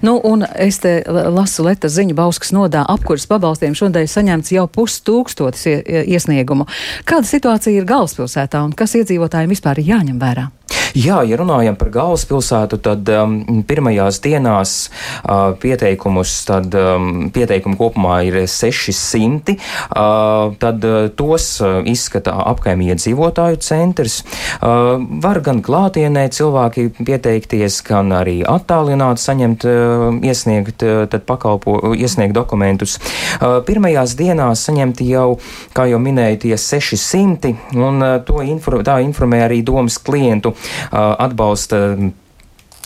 Nu, 0.05 0.17
un 0.23 0.45
es 0.55 0.79
te 0.83 0.99
lasu 1.07 1.65
Leta 1.67 1.91
ziņu 1.91 2.15
Bauskas 2.17 2.53
nodā 2.55 2.83
apkuras 2.89 3.27
pabalstiem 3.29 3.75
šodien 3.77 4.09
saņemts 4.09 4.53
jau 4.55 4.65
pustūkstotis 4.71 5.67
iesniegumu. 6.03 6.67
Kāda 7.09 7.29
situācija 7.29 7.77
ir 7.77 7.87
galvaspilsētā 7.89 8.63
un 8.65 8.75
kas 8.77 8.97
iedzīvotājiem 8.99 9.55
vispār 9.55 9.81
ir 9.81 9.95
jāņem 9.95 10.19
vērā? 10.21 10.49
Jā, 10.93 11.23
ja 11.25 11.37
runājam 11.39 11.73
par 11.73 11.89
galvaspilsētu, 11.89 12.77
tad 12.85 13.09
um, 13.09 13.63
pirmajās 13.65 14.19
dienās 14.21 14.73
uh, 15.25 15.55
pieteikumus, 15.57 16.35
tad 16.45 16.75
um, 16.77 17.31
pieteikumu 17.33 17.79
kopumā 17.79 18.19
ir 18.27 18.37
600, 18.45 19.55
uh, 19.57 20.53
tad 20.61 20.85
uh, 20.85 21.07
tos 21.17 21.47
uh, 21.65 21.79
izskata 21.89 22.35
apkaimie 22.51 22.93
dzīvotāju 22.93 23.57
centrs. 23.65 24.19
Uh, 24.59 25.01
var 25.23 25.41
gan 25.45 25.63
klātienē 25.65 26.27
cilvēki 26.33 26.91
pieteikties, 27.01 27.79
gan 27.89 28.13
arī 28.13 28.43
attālināt 28.45 29.21
saņemt, 29.23 29.65
iesniegt, 30.23 30.85
uh, 30.85 31.19
pakalpo, 31.27 31.77
iesniegt 31.97 32.35
dokumentus. 32.35 32.97
Uh, 33.39 33.59
pirmajās 33.65 34.15
dienās 34.19 34.65
saņemti 34.67 35.07
jau, 35.11 35.37
kā 35.75 35.87
jau 35.91 36.01
minēju, 36.03 36.41
tie 36.45 36.57
600, 36.59 37.53
un 37.77 38.03
uh, 38.03 38.43
info, 38.47 38.81
tā 38.85 38.99
informē 39.03 39.43
arī 39.47 39.61
domas 39.65 39.99
klientu 40.01 40.53
atbalsta 40.91 41.79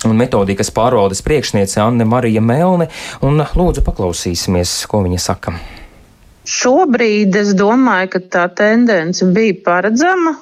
un 0.06 0.20
metodikas 0.20 0.70
pārvaldes 0.74 1.24
priekšniece 1.26 1.82
Anne 1.82 2.06
Marija 2.06 2.44
Melne, 2.44 2.90
un 3.26 3.42
lūdzu 3.42 3.84
paklausīsimies, 3.86 4.80
ko 4.90 5.02
viņa 5.06 5.22
saka. 5.22 5.56
Šobrīd 6.48 7.36
es 7.36 7.52
domāju, 7.60 8.14
ka 8.14 8.20
tā 8.32 8.46
tendence 8.56 9.26
bija 9.36 9.58
paredzama, 9.66 10.38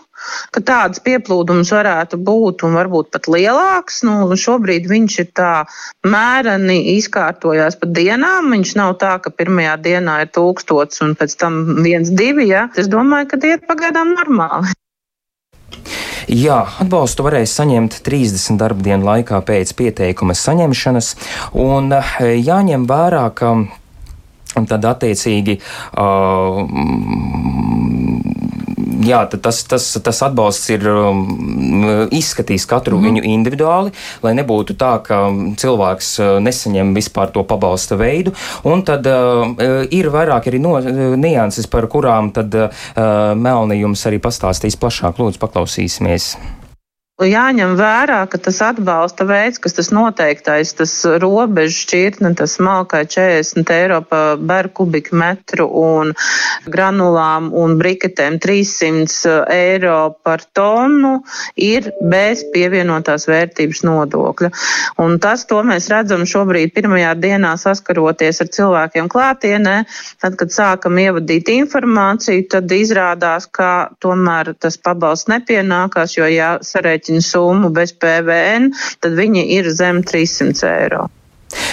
ka 0.55 0.63
tāds 0.65 1.01
pieplūdums 1.05 1.71
varētu 1.75 2.19
būt 2.21 2.65
un 2.67 2.77
varbūt 2.79 3.11
pat 3.15 3.29
lielāks. 3.31 4.01
Nu, 4.07 4.29
šobrīd 4.39 4.87
viņš 4.91 5.19
ir 5.23 5.29
tā 5.37 5.51
mēreni 6.07 6.79
izkārtojās 6.95 7.79
pa 7.81 7.89
dienām. 7.89 8.53
Viņš 8.55 8.75
nav 8.79 8.95
tā, 9.01 9.17
ka 9.23 9.33
pirmajā 9.33 9.75
dienā 9.85 10.21
ir 10.25 10.33
tūkstots 10.35 11.03
un 11.05 11.15
pēc 11.19 11.37
tam 11.41 11.61
viens, 11.85 12.11
divi. 12.11 12.49
Ja? 12.53 12.69
Es 12.77 12.91
domāju, 12.91 13.33
ka 13.33 13.41
tie 13.43 13.55
ir 13.57 13.67
pagaidām 13.67 14.15
normāli. 14.15 14.75
Jā, 16.25 16.63
atbalstu 16.81 17.21
varēs 17.27 17.51
saņemt 17.53 17.99
30 18.05 18.57
darba 18.57 18.81
dienu 18.81 19.05
laikā 19.05 19.37
pēc 19.45 19.75
pieteikuma 19.77 20.33
saņemšanas, 20.33 21.11
un 21.61 21.93
eh, 21.93 22.15
jāņem 22.41 22.87
vērā, 22.89 23.27
ka 23.37 23.51
tad 24.69 24.87
attiecīgi 24.87 25.59
uh, 25.59 26.63
jā, 29.05 29.21
tas, 29.29 29.61
tas, 29.69 29.87
tas 30.03 30.21
atbalsts 30.25 30.69
ir 30.73 30.85
um, 30.89 32.09
izskatījis 32.15 32.67
katru 32.69 32.99
mm. 32.99 33.07
viņu 33.07 33.25
individuāli, 33.33 33.93
lai 34.23 34.33
nebūtu 34.37 34.77
tā, 34.79 34.95
ka 35.05 35.21
cilvēks 35.61 36.11
uh, 36.21 36.33
nesaņem 36.43 36.93
vispār 36.97 37.33
to 37.35 37.45
pabalsta 37.47 37.97
veidu. 37.99 38.35
Un 38.67 38.85
tad 38.87 39.07
uh, 39.09 39.55
ir 39.93 40.11
vairāk 40.13 40.49
arī 40.51 40.61
no, 40.63 40.77
nianses, 41.19 41.69
par 41.71 41.89
kurām 41.91 42.31
tad 42.35 42.55
uh, 42.55 42.85
Melni 43.35 43.79
jums 43.81 44.05
arī 44.07 44.21
pastāstīs 44.23 44.77
plašāk. 44.79 45.19
Lūdzu, 45.19 45.41
paklausīsimies. 45.41 46.33
Jāņem 47.15 47.77
vērā, 47.79 48.17
ka 48.27 48.35
tas 48.43 48.57
atbalsta 48.59 49.23
veids, 49.23 49.55
kas 49.63 49.71
tas 49.77 49.87
noteiktais, 49.95 50.73
tas 50.75 50.91
robežu 51.23 51.77
šķirtne, 51.85 52.33
tas 52.35 52.57
smalkai 52.57 53.05
40 53.07 53.71
eiro 53.71 54.01
par 54.03 54.35
berkubiku 54.35 55.15
metru 55.15 55.69
un 55.79 56.11
granulām 56.67 57.53
un 57.55 57.77
briketēm 57.79 58.35
300 58.43 59.45
eiro 59.47 60.17
par 60.27 60.43
tonu 60.51 61.21
ir 61.55 61.87
bez 62.03 62.41
pievienotās 62.51 63.29
vērtības 63.31 63.85
nodokļa. 63.87 64.51
Un 64.99 65.15
tas, 65.23 65.47
to 65.47 65.63
mēs 65.63 65.87
redzam 65.93 66.27
šobrīd 66.27 66.75
pirmajā 66.75 67.15
dienā 67.15 67.53
saskaroties 67.55 68.43
ar 68.43 68.51
cilvēkiem 68.59 69.07
klātienē, 69.07 69.77
tad, 70.19 70.35
kad 70.35 70.51
sākam 70.51 70.99
ievadīt 70.99 71.47
informāciju, 71.55 72.43
tad 72.57 72.75
izrādās, 72.75 73.47
ka 73.47 73.95
tomēr 74.03 74.51
tas 74.59 74.75
pabalsts 74.75 75.31
nepienākās, 75.31 76.19
jo 76.19 76.27
jāsarēķina 76.27 77.04
aprēķina 77.05 77.21
summu 77.21 77.69
bez 77.73 77.93
PVN, 77.93 78.73
tad 78.99 79.13
viņi 79.15 79.45
ir 79.57 79.69
zem 79.69 80.03
300 80.03 80.65
eiro. 80.81 81.09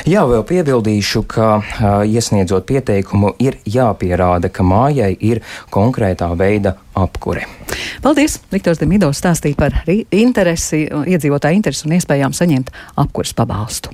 Jā, 0.06 0.22
vēl 0.28 0.44
piebildīšu, 0.46 1.22
ka 1.26 1.58
uh, 1.58 2.04
iesniedzot 2.04 2.66
pieteikumu, 2.66 3.32
ir 3.40 3.56
jāpierāda, 3.64 4.50
ka 4.52 4.62
mājai 4.62 5.16
ir 5.18 5.40
konkrētā 5.70 6.28
veida 6.36 6.76
apkure. 6.94 7.46
Paldies! 8.02 8.38
Viktors 8.52 8.78
Demidovs 8.78 9.22
stāstīja 9.22 9.56
par 9.56 9.72
interesi, 10.10 10.84
iedzīvotāju 10.86 11.56
interesi 11.56 11.88
un 11.88 11.96
iespējām 11.96 12.36
saņemt 12.36 12.70
apkures 13.00 13.32
pabalstu. 13.34 13.90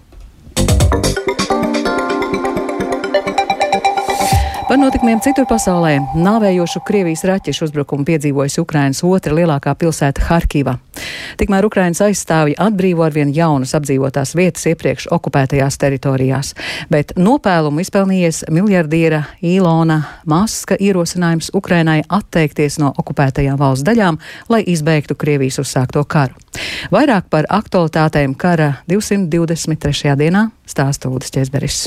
Par 4.69 4.77
notikumiem 4.77 5.17
citur 5.25 5.47
pasaulē 5.49 5.95
nāvējošu 6.13 6.83
Krievijas 6.85 7.23
raķešu 7.25 7.65
uzbrukumu 7.65 8.05
piedzīvojusi 8.05 8.61
Ukrainas 8.61 8.99
otra 9.01 9.33
lielākā 9.33 9.73
pilsēta 9.81 10.27
Harkiva. 10.27 10.75
Tikmēr 11.41 11.65
Ukrainas 11.65 12.03
aizstāvji 12.05 12.59
atbrīvo 12.61 13.07
arvien 13.07 13.31
jaunas 13.33 13.73
apdzīvotās 13.79 14.35
vietas 14.37 14.67
iepriekš 14.69 15.07
okupētajās 15.17 15.81
teritorijās, 15.81 16.51
bet 16.93 17.15
nopēlumu 17.17 17.81
izpelnījies 17.81 18.43
miljardiera 18.53 19.23
Īlona 19.41 20.03
Maska 20.29 20.77
ierosinājums 20.77 21.49
Ukrainai 21.57 22.03
atteikties 22.05 22.77
no 22.83 22.91
okupētajām 22.93 23.57
valsts 23.57 23.89
daļām, 23.89 24.21
lai 24.53 24.67
izbeigtu 24.69 25.17
Krievijas 25.17 25.63
uzsākto 25.65 26.05
karu. 26.05 26.37
Vairāk 26.93 27.33
par 27.33 27.49
aktualitātēm 27.49 28.37
kara 28.37 28.75
223. 28.93 30.13
dienā 30.21 30.51
stāsta 30.69 31.09
Lūdzu 31.09 31.39
Česberis. 31.39 31.87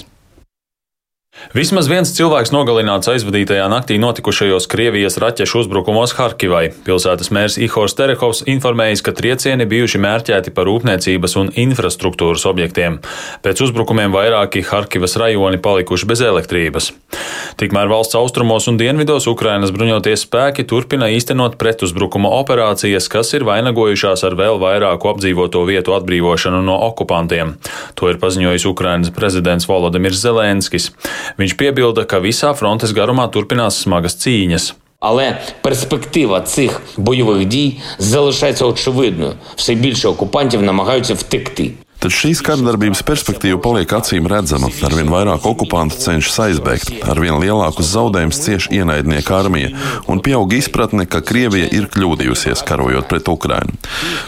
Vismaz 1.51 1.89
viens 1.91 2.07
cilvēks 2.15 2.53
nogalināts 2.55 3.09
aizvadītajā 3.11 3.65
naktī 3.71 3.97
notikušajos 3.99 4.69
Krievijas 4.71 5.17
raķešu 5.19 5.65
uzbrukumos 5.65 6.13
Harkivai. 6.15 6.69
Pilsētas 6.85 7.27
mērs 7.35 7.57
Ihors 7.59 7.95
Terehovs 7.97 8.43
informējis, 8.47 9.01
ka 9.03 9.11
triecieni 9.17 9.67
bijuši 9.67 9.99
mērķēti 9.99 10.53
par 10.55 10.69
rūpniecības 10.69 11.35
un 11.41 11.51
infrastruktūras 11.59 12.45
objektiem. 12.47 13.01
Pēc 13.43 13.65
uzbrukumiem 13.67 14.15
vairāki 14.15 14.63
Harkivas 14.69 15.17
rajoni 15.19 15.59
palikuši 15.59 16.07
bez 16.07 16.23
elektrības. 16.23 16.91
Tikmēr 17.59 17.91
valsts 17.91 18.15
austrumos 18.15 18.69
un 18.71 18.79
dienvidos 18.79 19.27
Ukrainas 19.27 19.73
bruņoties 19.75 20.23
spēki 20.23 20.63
turpina 20.69 21.09
īstenot 21.11 21.57
pretuzbrukuma 21.59 22.31
operācijas, 22.37 23.09
kas 23.11 23.33
ir 23.35 23.43
vainagojušās 23.49 24.23
ar 24.29 24.37
vēl 24.39 24.61
vairāku 24.61 25.11
apdzīvoto 25.11 25.65
vietu 25.67 25.97
atbrīvošanu 25.97 26.63
no 26.63 26.79
okupantiem. 26.87 27.57
To 27.99 28.07
ir 28.07 28.21
paziņojis 28.23 28.69
Ukrainas 28.71 29.11
prezidents 29.11 29.67
Volodimirs 29.67 30.23
Zelenskis. 30.23 30.89
Viņš 31.38 31.54
piebilda, 31.60 32.04
ka 32.08 32.20
visā 32.24 32.52
frontes 32.56 32.94
garumā 32.96 33.28
turpinās 33.32 33.82
smagas 33.84 34.16
cīņas. 34.22 34.74
Але 35.00 35.38
перспектива 35.62 36.40
цих 36.40 36.80
бойових 36.96 37.44
дій 37.44 37.80
залишається 37.98 38.64
очевидною. 38.66 39.32
Все 39.56 39.74
більше 39.74 40.08
окупантів 40.08 40.62
намагаються 40.62 41.14
втекти. 41.14 41.72
Taču 42.01 42.17
šīs 42.23 42.39
kardarbības 42.41 43.03
perspektīva 43.05 43.59
paliek 43.61 43.91
acīm 43.93 44.25
redzama. 44.29 44.71
Arvien 44.87 45.11
vairāk 45.13 45.43
okupantu 45.45 45.99
cenšas 46.01 46.39
aizbēgt, 46.47 46.89
arvien 47.05 47.37
lielākus 47.37 47.91
zaudējumus 47.93 48.39
cieš 48.41 48.67
ienaidnieka 48.73 49.35
armija 49.37 49.69
un 50.09 50.21
pieaug 50.25 50.49
izpratne, 50.57 51.05
ka 51.05 51.21
Krievija 51.21 51.67
ir 51.69 51.85
kļūdījusies 51.93 52.63
karojot 52.65 53.05
pret 53.11 53.29
Ukrainu. 53.29 53.77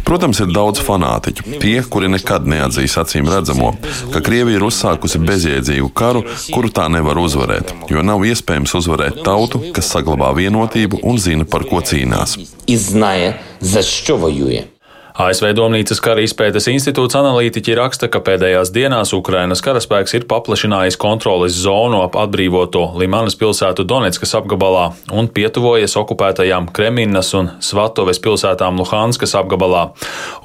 Protams, 0.05 0.43
ir 0.43 0.53
daudz 0.53 0.83
fanātiķu, 0.85 1.47
tie, 1.63 1.79
kuri 1.81 2.11
nekad 2.13 2.45
neatzīs 2.45 2.93
acīm 3.01 3.31
redzamo, 3.33 3.71
ka 4.13 4.21
Krievija 4.21 4.61
ir 4.61 4.67
uzsākusi 4.69 5.23
bezjēdzīgu 5.25 5.89
karu, 5.97 6.21
kuru 6.53 6.69
tā 6.69 6.85
nevar 6.93 7.17
uzvarēt, 7.23 7.73
jo 7.89 8.05
nav 8.05 8.21
iespējams 8.29 8.77
uzvarēt 8.83 9.23
tautu, 9.25 9.63
kas 9.73 9.89
saglabā 9.95 10.29
vienotību 10.37 11.01
un 11.01 11.17
zina, 11.17 11.49
par 11.49 11.65
ko 11.65 11.81
cīnās. 11.81 12.37
Iznaja, 12.69 13.33
za 13.65 13.81
što 13.81 14.21
vojuje. 14.27 14.72
ASV 15.13 15.51
Domnīcas 15.53 15.99
kara 16.01 16.23
izpētes 16.25 16.65
institūts 16.71 17.13
analītiķi 17.19 17.75
raksta, 17.77 18.07
ka 18.09 18.17
pēdējās 18.25 18.71
dienās 18.73 19.11
Ukrainas 19.13 19.61
karaspēks 19.61 20.15
ir 20.17 20.23
paplašinājis 20.25 20.97
kontroles 20.97 21.53
zonu 21.53 21.99
ap 22.01 22.15
atbrīvoto 22.17 22.87
Limanas 22.97 23.37
pilsētu 23.37 23.85
Donetskas 23.85 24.33
apgabalā 24.39 24.87
un 25.13 25.29
pietuvojies 25.29 25.93
okupētajām 26.01 26.71
Kreminas 26.73 27.29
un 27.37 27.51
Svatoves 27.61 28.17
pilsētām 28.25 28.81
Luhanskas 28.81 29.35
apgabalā. 29.37 29.83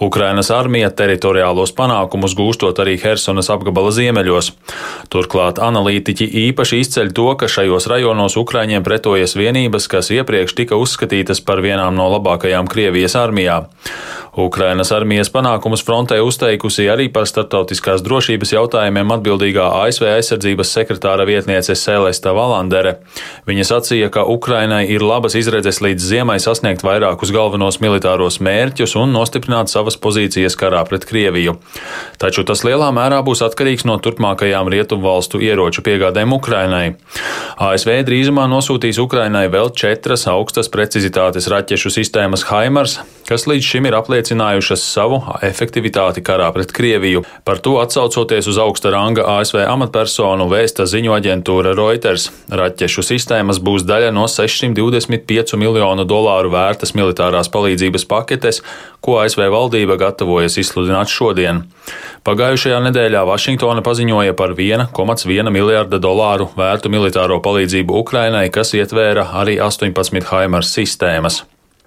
Ukrainas 0.04 0.52
armija 0.52 0.92
teritoriālos 0.92 1.72
panākumus 1.72 2.36
gūstot 2.36 2.84
arī 2.84 2.98
Hersonas 3.00 3.48
apgabala 3.54 3.94
ziemeļos. 3.96 4.52
Turklāt 5.08 5.62
analītiķi 5.64 6.28
īpaši 6.44 6.82
izceļ 6.84 7.16
to, 7.16 7.30
ka 7.40 7.48
šajos 7.48 7.88
rajonos 7.88 8.36
Ukraiņiem 8.36 8.84
pretojas 8.84 9.32
vienības, 9.32 9.88
kas 9.88 10.12
iepriekš 10.12 10.58
tika 10.60 10.76
uzskatītas 10.76 11.40
par 11.40 11.64
vienām 11.64 11.96
no 11.96 12.12
labākajām 12.18 12.68
Krievijas 12.68 13.16
armijā. 13.16 13.62
Ukrainas 14.36 14.92
armijas 14.92 15.30
panākumus 15.32 15.82
frontē 15.86 16.18
uzteikusi 16.22 16.86
arī 16.92 17.08
par 17.12 17.26
starptautiskās 17.26 18.02
drošības 18.04 18.52
jautājumiem 18.52 19.14
atbildīgā 19.16 19.64
ASV 19.82 20.06
aizsardzības 20.12 20.72
sekretāra 20.76 21.24
vietniece 21.28 21.74
Celesta 21.78 22.34
Valandere. 22.36 22.98
Viņa 23.48 23.66
sacīja, 23.70 24.10
ka 24.12 24.26
Ukrainai 24.28 24.84
ir 24.92 25.02
labas 25.02 25.34
izredzes 25.38 25.80
līdz 25.84 26.08
ziemai 26.12 26.38
sasniegt 26.42 26.84
vairākus 26.86 27.32
galvenos 27.34 27.80
militāros 27.82 28.38
mērķus 28.44 28.96
un 29.00 29.14
nostiprināt 29.16 29.72
savas 29.72 29.96
pozīcijas 29.96 30.58
karā 30.60 30.84
pret 30.88 31.08
Krieviju. 31.08 31.56
Taču 32.20 32.44
tas 32.44 32.64
lielā 32.66 32.90
mērā 32.94 33.22
būs 33.26 33.42
atkarīgs 33.46 33.86
no 33.88 33.98
turpmākajām 34.02 34.70
rietumvalstu 34.74 35.40
ieroču 35.44 35.82
piegādēm 35.86 36.36
Ukrainai. 36.36 36.96
ASV 37.58 38.02
drīzumā 38.06 38.46
nosūtīs 38.50 39.00
Ukrainai 39.02 39.46
vēl 39.52 39.72
četras 39.74 40.28
augstas 40.30 40.70
precizitātes 40.72 41.48
raķešu 41.50 41.92
sistēmas 41.96 42.46
Haimars, 42.52 42.98
kas 43.28 43.48
līdz 43.50 43.72
šim 43.72 43.88
ir 43.88 43.98
apliecinājušas 44.28 44.82
savu 44.82 45.22
efektivitāti 45.42 46.22
karā 46.22 46.52
pret 46.52 46.72
Krieviju. 46.72 47.24
Par 47.44 47.58
to 47.58 47.78
atsaucoties 47.80 48.46
uz 48.48 48.58
augsta 48.58 48.90
ranga 48.90 49.24
ASV 49.38 49.64
amatpersonu 49.64 50.48
vēsta 50.48 50.86
ziņu 50.86 51.14
aģentūra 51.16 51.74
Reuters. 51.76 52.30
Raķešu 52.50 53.02
sistēmas 53.02 53.60
būs 53.60 53.86
daļa 53.88 54.12
no 54.12 54.26
625 54.28 55.56
miljonu 55.56 56.04
dolāru 56.04 56.52
vērtas 56.52 56.94
militārās 56.94 57.48
palīdzības 57.48 58.04
paketes, 58.08 58.62
ko 59.00 59.18
ASV 59.22 59.48
valdība 59.48 59.96
gatavojas 59.96 60.58
izsludināt 60.60 61.08
šodien. 61.08 61.64
Pagājušajā 62.24 62.80
nedēļā 62.88 63.24
Vašingtona 63.24 63.82
paziņoja 63.82 64.36
par 64.36 64.52
1,1 64.52 65.52
miljārda 65.54 66.00
dolāru 66.02 66.50
vērtu 66.56 66.92
militāro 66.92 67.40
palīdzību 67.40 68.02
Ukrainai, 68.02 68.48
kas 68.52 68.74
ietvēra 68.76 69.30
arī 69.40 69.56
18 69.62 70.28
Haimars 70.32 70.74
sistēmas. 70.74 71.44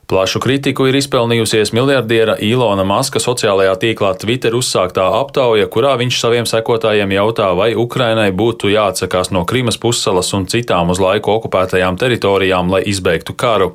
Plašu 0.09 0.41
kritiku 0.43 0.87
ir 0.89 0.97
izpelnījusies 0.99 1.71
miljardiera 1.75 2.33
Ilona 2.43 2.83
Maska 2.87 3.21
sociālajā 3.23 3.77
tīklā 3.83 4.11
Twitter 4.19 4.57
uzsāktā 4.57 5.05
aptauja, 5.21 5.69
kurā 5.71 5.93
viņš 6.01 6.17
saviem 6.19 6.49
sekotājiem 6.49 7.13
jautā, 7.15 7.51
vai 7.55 7.71
Ukrainai 7.79 8.31
būtu 8.35 8.73
jāatsakās 8.73 9.31
no 9.31 9.45
Krimas 9.47 9.79
pussalas 9.79 10.33
un 10.35 10.49
citām 10.51 10.91
uz 10.91 10.99
laiku 10.99 11.31
okupētajām 11.37 12.01
teritorijām, 12.01 12.73
lai 12.73 12.83
izbeigtu 12.91 13.37
karu. 13.37 13.71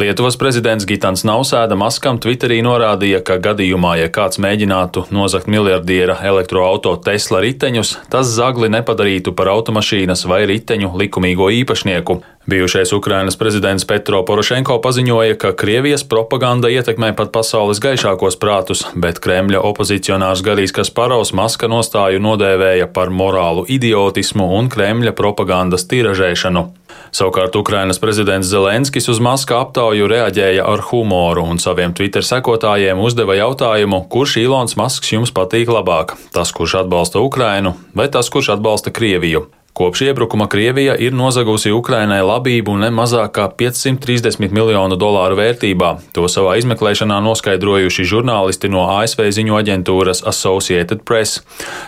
Lietuvas 0.00 0.36
prezidents 0.38 0.86
Gitans 0.86 1.24
Nausēda 1.26 1.76
Maskam 1.78 2.20
Twitterī 2.22 2.60
norādīja, 2.64 3.20
ka 3.26 3.38
gadījumā, 3.42 3.96
ja 4.00 4.08
kāds 4.12 4.38
mēģinātu 4.42 5.08
nozagt 5.14 5.50
miljardiera 5.50 6.16
elektroauto 6.30 6.94
Tesla 7.04 7.42
riteņus, 7.44 7.96
tas 8.12 8.30
zagli 8.30 8.70
nepadarītu 8.72 9.34
par 9.36 9.50
automašīnas 9.52 10.26
vai 10.30 10.44
riteņu 10.50 10.92
likumīgo 11.02 11.50
īpašnieku. 11.60 12.20
Bijušais 12.50 12.92
Ukrainas 12.96 13.36
prezidents 13.36 13.84
Petro 13.84 14.22
Porošenko 14.24 14.78
paziņoja, 14.82 15.36
ka 15.38 15.52
Krievijas 15.52 16.06
propaganda 16.08 16.70
ietekmē 16.72 17.12
pat 17.18 17.34
pasaules 17.34 17.82
gaišākos 17.84 18.40
prātus, 18.40 18.86
bet 18.96 19.20
Kremļa 19.22 19.60
opozicionārs 19.68 20.42
Garīs 20.46 20.74
Kasparovs 20.74 21.34
Maska 21.36 21.68
nostāju 21.68 22.22
nodēvēja 22.24 22.88
par 22.96 23.12
morālu 23.12 23.68
idiotismu 23.68 24.48
un 24.56 24.72
Kremļa 24.72 25.12
propagandas 25.18 25.86
tiražēšanu. 25.92 26.79
Savukārt 27.10 27.56
Ukrainas 27.58 27.98
prezidents 27.98 28.48
Zelenskis 28.48 29.08
uz 29.10 29.18
Maska 29.18 29.58
aptauju 29.60 30.06
reaģēja 30.10 30.66
ar 30.66 30.82
humoru 30.90 31.42
un 31.50 31.58
saviem 31.58 31.94
Twitter 31.94 32.22
sekotājiem 32.22 33.02
uzdeva 33.02 33.34
jautājumu, 33.34 34.04
kurš 34.08 34.36
Ilons 34.44 34.76
Masks 34.78 35.10
jums 35.12 35.34
patīk 35.34 35.72
labāk- 35.74 36.14
tas, 36.36 36.52
kurš 36.52 36.84
atbalsta 36.84 37.18
Ukrainu 37.18 37.74
vai 37.94 38.08
tas, 38.08 38.30
kurš 38.30 38.54
atbalsta 38.54 38.94
Krieviju. 38.94 39.46
Kopš 39.80 40.00
iebrukuma 40.00 40.46
Krievija 40.46 40.92
ir 41.00 41.14
nozagusi 41.16 41.70
Ukrainai 41.72 42.18
labību 42.20 42.74
ne 42.76 42.90
mazāk 42.92 43.30
kā 43.38 43.46
530 43.62 44.52
miljonu 44.52 44.98
dolāru 45.00 45.38
vērtībā. 45.38 45.94
To 46.12 46.26
savā 46.28 46.58
izmeklēšanā 46.60 47.16
noskaidrojuši 47.24 48.04
žurnālisti 48.10 48.68
no 48.68 48.82
ASV 48.98 49.30
ziņu 49.32 49.56
aģentūras 49.56 50.20
Associated 50.28 51.00
Press. 51.08 51.40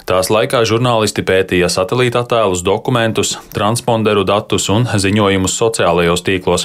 Tās 0.08 0.30
laikā 0.32 0.62
žurnālisti 0.70 1.20
pētīja 1.20 1.68
satelīta 1.68 2.22
attēlus, 2.24 2.62
dokumentus, 2.64 3.34
transponderu 3.52 4.24
datus 4.24 4.70
un 4.72 4.88
ziņojumus 4.88 5.58
sociālajos 5.60 6.24
tīklos. 6.24 6.64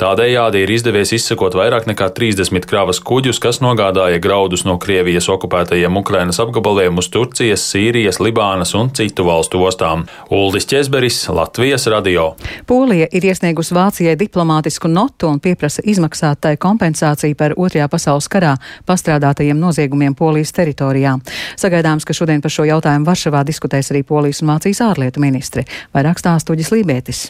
Tādējādi 0.00 0.64
ir 0.64 0.72
izdevies 0.72 1.12
izsekot 1.18 1.52
vairāk 1.60 1.84
nekā 1.92 2.08
30 2.16 2.64
kravas 2.72 3.02
kuģus, 3.04 3.42
kas 3.44 3.60
nogādāja 3.60 4.24
graudus 4.24 4.64
no 4.64 4.78
Krievijas 4.80 5.28
okupētajiem 5.36 6.00
Ukrainas 6.00 6.40
apgabaliem 6.40 6.96
uz 7.04 7.12
Turcijas, 7.12 7.68
Sīrijas, 7.74 8.24
Libānas 8.24 8.72
un 8.72 8.88
citu 8.96 9.28
valstu 9.28 9.60
ostām. 9.68 10.08
Uldis 10.32 10.61
Česberis, 10.66 11.28
Latvijas 11.28 11.86
radio. 11.86 12.34
Polija 12.66 13.06
ir 13.12 13.24
iesniegusi 13.24 13.74
Vācijai 13.74 14.14
diplomātisku 14.18 14.88
notu 14.88 15.28
un 15.28 15.40
pieprasa 15.40 15.82
izmaksāt 15.84 16.40
tai 16.46 16.54
kompensāciju 16.60 17.36
par 17.38 17.56
Otrajā 17.56 17.88
pasaules 17.92 18.28
karā 18.32 18.54
pastrādātajiem 18.88 19.58
noziegumiem 19.58 20.14
Polijas 20.14 20.54
teritorijā. 20.56 21.18
Sagaidāms, 21.60 22.06
ka 22.06 22.16
šodien 22.16 22.42
par 22.42 22.54
šo 22.54 22.66
jautājumu 22.68 23.08
Varšavā 23.10 23.44
diskutēs 23.48 23.92
arī 23.92 24.02
Polijas 24.06 24.42
un 24.42 24.54
Vācijas 24.54 24.84
ārlietu 24.86 25.20
ministri. 25.20 25.66
Vairāk 25.94 26.22
stāsta 26.22 26.54
Uģis 26.54 26.74
Lībētis. 26.76 27.28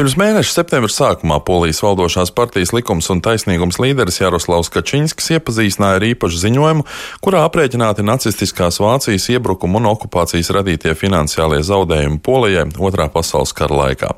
Pirms 0.00 0.14
mēneša 0.16 0.54
septembra 0.54 0.88
sākumā 0.88 1.36
Polijas 1.44 1.82
valdošās 1.84 2.30
partijas 2.32 2.70
likums 2.72 3.10
un 3.12 3.18
taisnīgums 3.20 3.76
līderis 3.82 4.16
Jaroslavs 4.22 4.70
Kačinskis 4.72 5.26
iepazīstināja 5.34 5.98
ar 5.98 6.04
īpašu 6.06 6.38
ziņojumu, 6.40 6.86
kurā 7.20 7.42
aprēķināti 7.44 8.06
nacistiskās 8.08 8.80
Vācijas 8.80 9.26
iebrukuma 9.34 9.76
un 9.76 9.90
okupācijas 9.90 10.48
radītie 10.56 10.94
finansiālie 10.96 11.58
zaudējumi 11.68 12.16
Polijai 12.24 12.62
Otrā 12.80 13.10
pasaules 13.12 13.52
kara 13.52 13.76
laikā. 13.76 14.14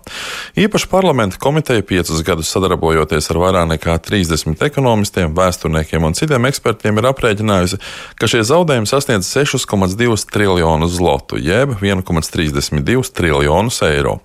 Īpaši 0.62 0.86
parlamenta 0.92 1.40
komiteja 1.42 1.82
piecus 1.82 2.22
gadus 2.22 2.54
sadarbojoties 2.54 3.32
ar 3.34 3.42
vairāk 3.42 3.66
nekā 3.72 3.98
30 4.06 4.62
ekonomistiem, 4.68 5.34
vēsturniekiem 5.34 6.06
un 6.06 6.14
citiem 6.14 6.46
ekspertiem 6.46 7.02
ir 7.02 7.10
aprēķinājusi, 7.10 7.80
ka 8.22 8.30
šie 8.30 8.44
zaudējumi 8.52 8.86
sasniedz 8.86 9.32
6,2 9.34 10.30
triljonus 10.30 10.94
zlotu, 11.00 11.42
jeb 11.42 11.74
1,32 11.82 13.10
triljonus 13.18 13.82
eiro. 13.90 14.20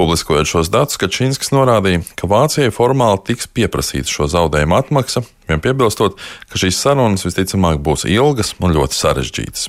Publiskojot 0.00 0.48
šos 0.56 0.72
datus, 0.72 0.85
Kačinskis 0.94 1.50
norādīja, 1.50 2.04
ka 2.14 2.28
Vācijai 2.30 2.70
formāli 2.70 3.24
tiks 3.26 3.50
pieprasīta 3.50 4.06
šo 4.06 4.28
zaudējumu 4.30 4.78
atmaksa, 4.78 5.24
vien 5.50 5.62
piebilstot, 5.64 6.14
ka 6.46 6.62
šīs 6.62 6.78
sarunas 6.78 7.26
visticamāk 7.26 7.82
būs 7.82 8.06
ilgas 8.06 8.54
un 8.62 8.76
ļoti 8.76 8.94
sarežģītas. 8.94 9.66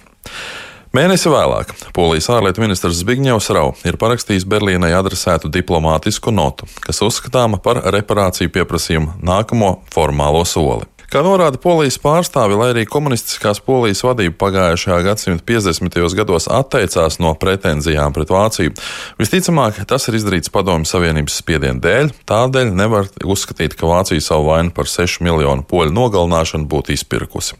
Mēnesi 0.96 1.30
vēlāk 1.34 1.74
Polijas 1.94 2.30
ārlietu 2.32 2.62
ministrs 2.64 3.02
Zbigņevs 3.02 3.50
Rau 3.58 3.72
ir 3.86 3.98
parakstījis 4.02 4.46
Berlīnai 4.50 4.94
adresētu 4.96 5.50
diplomātisku 5.52 6.32
notu, 6.34 6.70
kas 6.86 7.02
uzskatāma 7.06 7.60
par 7.62 7.82
reparāciju 7.94 8.54
pieprasījumu 8.54 9.18
nākamo 9.26 9.74
formālo 9.94 10.46
soli. 10.48 10.86
Kā 11.08 11.22
norāda 11.24 11.56
polijas 11.56 11.96
pārstāvi, 12.04 12.58
lai 12.60 12.66
arī 12.74 12.82
komunistiskās 12.84 13.62
polijas 13.64 14.02
vadība 14.04 14.36
pagājušajā 14.42 14.98
gadsimta 15.06 15.46
50. 15.48 15.96
gados 16.20 16.50
atteicās 16.52 17.16
no 17.24 17.32
pretenzijām 17.40 18.12
pret 18.12 18.34
Vāciju, 18.36 18.74
visticamāk 19.16 19.80
tas 19.88 20.10
ir 20.12 20.18
izdarīts 20.20 20.52
Padomju 20.52 20.90
Savienības 20.92 21.38
spiediena 21.40 21.80
dēļ. 21.80 22.12
Tādēļ 22.28 22.74
nevar 22.76 23.08
uzskatīt, 23.24 23.78
ka 23.80 23.88
Vācija 23.88 24.26
savu 24.26 24.50
vainu 24.50 24.76
par 24.76 24.92
6 24.92 25.24
miljonu 25.24 25.64
poļu 25.64 25.96
nogalināšanu 25.96 26.68
būtu 26.68 26.98
izpirkusi. 26.98 27.56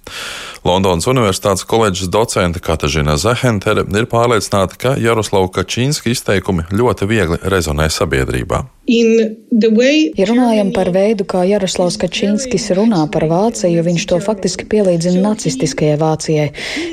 Londonas 0.68 1.08
Universitātes 1.08 1.64
koledžas 1.64 2.10
docente 2.12 2.60
Katažina 2.60 3.16
Zahentere 3.16 3.86
ir 3.88 4.08
pārliecināta, 4.12 4.76
ka 4.82 4.96
Jaroslava 5.00 5.48
Kačīnska 5.60 6.12
izteikumi 6.12 6.68
ļoti 6.76 7.08
viegli 7.08 7.40
rezonē 7.56 7.88
sabiedrībā. 7.88 8.66
Ja 8.88 10.26
runājam 10.30 10.70
par 10.72 10.88
veidu, 10.96 11.26
kā 11.28 11.42
Jaroslavs 11.44 11.98
Kačinskis 12.00 12.70
runā 12.78 13.02
par 13.12 13.26
Vāciju, 13.28 13.82
viņš 13.84 14.06
to 14.08 14.20
faktiski 14.24 14.64
pielīdzina 14.72 15.20
nacistiskajai 15.26 15.98
Vācijai. 16.00 16.46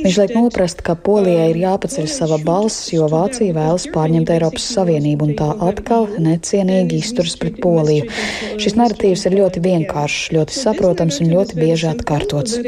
Viņš 0.02 0.18
liek 0.18 0.32
noprast, 0.34 0.82
ka 0.82 0.96
Polijai 0.98 1.52
ir 1.52 1.60
jāpaceļ 1.62 2.08
sava 2.10 2.40
balss, 2.42 2.88
jo 2.90 3.06
Vācija 3.12 3.54
vēlas 3.54 3.86
pārņemt 3.94 4.32
Eiropas 4.34 4.66
Savienību 4.74 5.28
un 5.28 5.36
tā 5.38 5.52
atkal 5.68 6.08
necienīgi 6.18 6.98
izturs 6.98 7.38
pret 7.38 7.62
Poliju. 7.62 8.10
Šis 8.58 8.74
narratīvs 8.80 9.28
ir 9.30 9.38
ļoti 9.38 9.62
vienkāršs, 9.62 10.32
ļoti 10.34 10.58
saprotams 10.58 11.22
un 11.22 11.30
ļoti 11.36 11.60
bieži 11.62 11.92
atkārtots. 11.92 12.58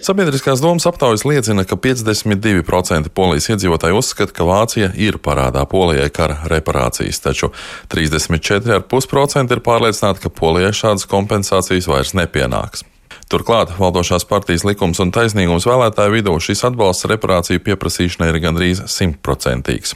Sabiedriskās 0.00 0.62
domas 0.64 0.86
aptaujas 0.88 1.26
liecina, 1.28 1.66
ka 1.68 1.76
52% 1.76 3.10
polijas 3.14 3.50
iedzīvotāji 3.52 3.96
uzskata, 3.98 4.32
ka 4.32 4.46
Vācija 4.48 4.90
ir 4.96 5.18
parādā 5.20 5.66
Polijai 5.68 6.08
kara 6.14 6.38
reparācijas, 6.48 7.20
taču 7.20 7.52
30 7.92 8.30
54,5% 8.40 9.52
ir 9.52 9.62
pārliecināti, 9.64 10.24
ka 10.24 10.32
Polijai 10.32 10.72
šādas 10.76 11.06
kompensācijas 11.10 11.88
vairs 11.90 12.14
nepienāks. 12.16 12.84
Turklāt 13.30 13.76
valdošās 13.78 14.24
partijas 14.26 14.64
likums 14.66 14.98
un 15.02 15.12
taisnīgums 15.14 15.68
vēlētāju 15.68 16.16
vidū 16.16 16.34
šis 16.42 16.64
atbalsts 16.66 17.06
reparāciju 17.10 17.62
pieprasīšanai 17.62 18.32
ir 18.32 18.40
gandrīz 18.42 18.82
simtprocentīgs. 18.90 19.94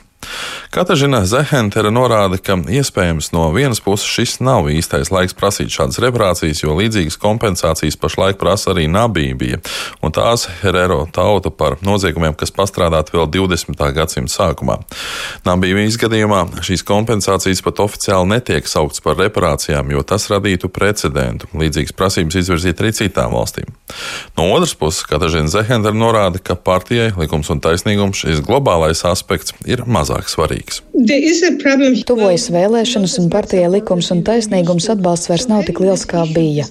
Katažina 0.74 1.20
Zehentera 1.28 1.92
norāda, 1.94 2.34
ka 2.42 2.56
iespējams 2.58 3.30
no 3.34 3.46
vienas 3.54 3.78
puses 3.84 4.08
šis 4.10 4.40
nav 4.42 4.66
īstais 4.72 5.12
laiks 5.14 5.36
prasīt 5.38 5.70
šādas 5.70 6.00
reparācijas, 6.02 6.64
jo 6.64 6.74
līdzīgas 6.74 7.18
kompensācijas 7.22 7.98
pašlaik 8.00 8.40
prasa 8.40 8.72
arī 8.72 8.88
Nabībija, 8.90 9.60
un 10.02 10.14
tās 10.14 10.48
Herero 10.62 11.04
tauta 11.14 11.52
par 11.54 11.78
noziegumiem, 11.86 12.34
kas 12.34 12.50
pastrādāti 12.54 13.14
vēl 13.14 13.28
20. 13.36 13.84
gadsimta 13.94 14.34
sākumā. 14.34 14.80
Nabībijas 15.46 16.00
gadījumā 16.02 16.42
šīs 16.66 16.82
kompensācijas 16.88 17.62
pat 17.62 17.84
oficiāli 17.84 18.32
netiek 18.34 18.66
sauktas 18.66 19.04
par 19.04 19.20
reparācijām, 19.22 19.94
jo 19.94 20.02
tas 20.02 20.26
radītu 20.32 20.72
precedentu. 20.74 21.50
Līdzīgas 21.54 21.94
prasības 21.94 22.40
izvirzīt 22.42 22.82
arī 22.82 22.92
citām 22.98 23.34
valstīm. 23.36 23.70
No 24.34 24.50
otras 24.56 24.74
puses, 24.74 25.06
Katažina 25.06 25.50
Zehentera 25.52 25.94
norāda, 25.94 26.42
ka 26.42 26.58
partijai 26.58 27.12
likums 27.18 27.52
un 27.54 27.62
taisnīgums 27.62 28.24
šis 28.24 28.42
globālais 28.44 29.04
aspekts 29.06 29.54
ir 29.70 29.84
mazāk 29.86 30.23
mazāk 30.24 30.32
svarīgs. 30.32 30.82
Tuvojas 32.06 32.48
vēlēšanas, 32.52 33.18
un 33.20 33.30
partijai 33.30 33.68
likums 33.70 34.10
un 34.12 34.22
taisnīgums 34.24 34.88
atbalsts 34.90 35.28
vairs 35.28 35.48
nav 35.48 35.64
tik 35.66 35.80
liels, 35.80 36.04
kā 36.06 36.24
bija. 36.32 36.64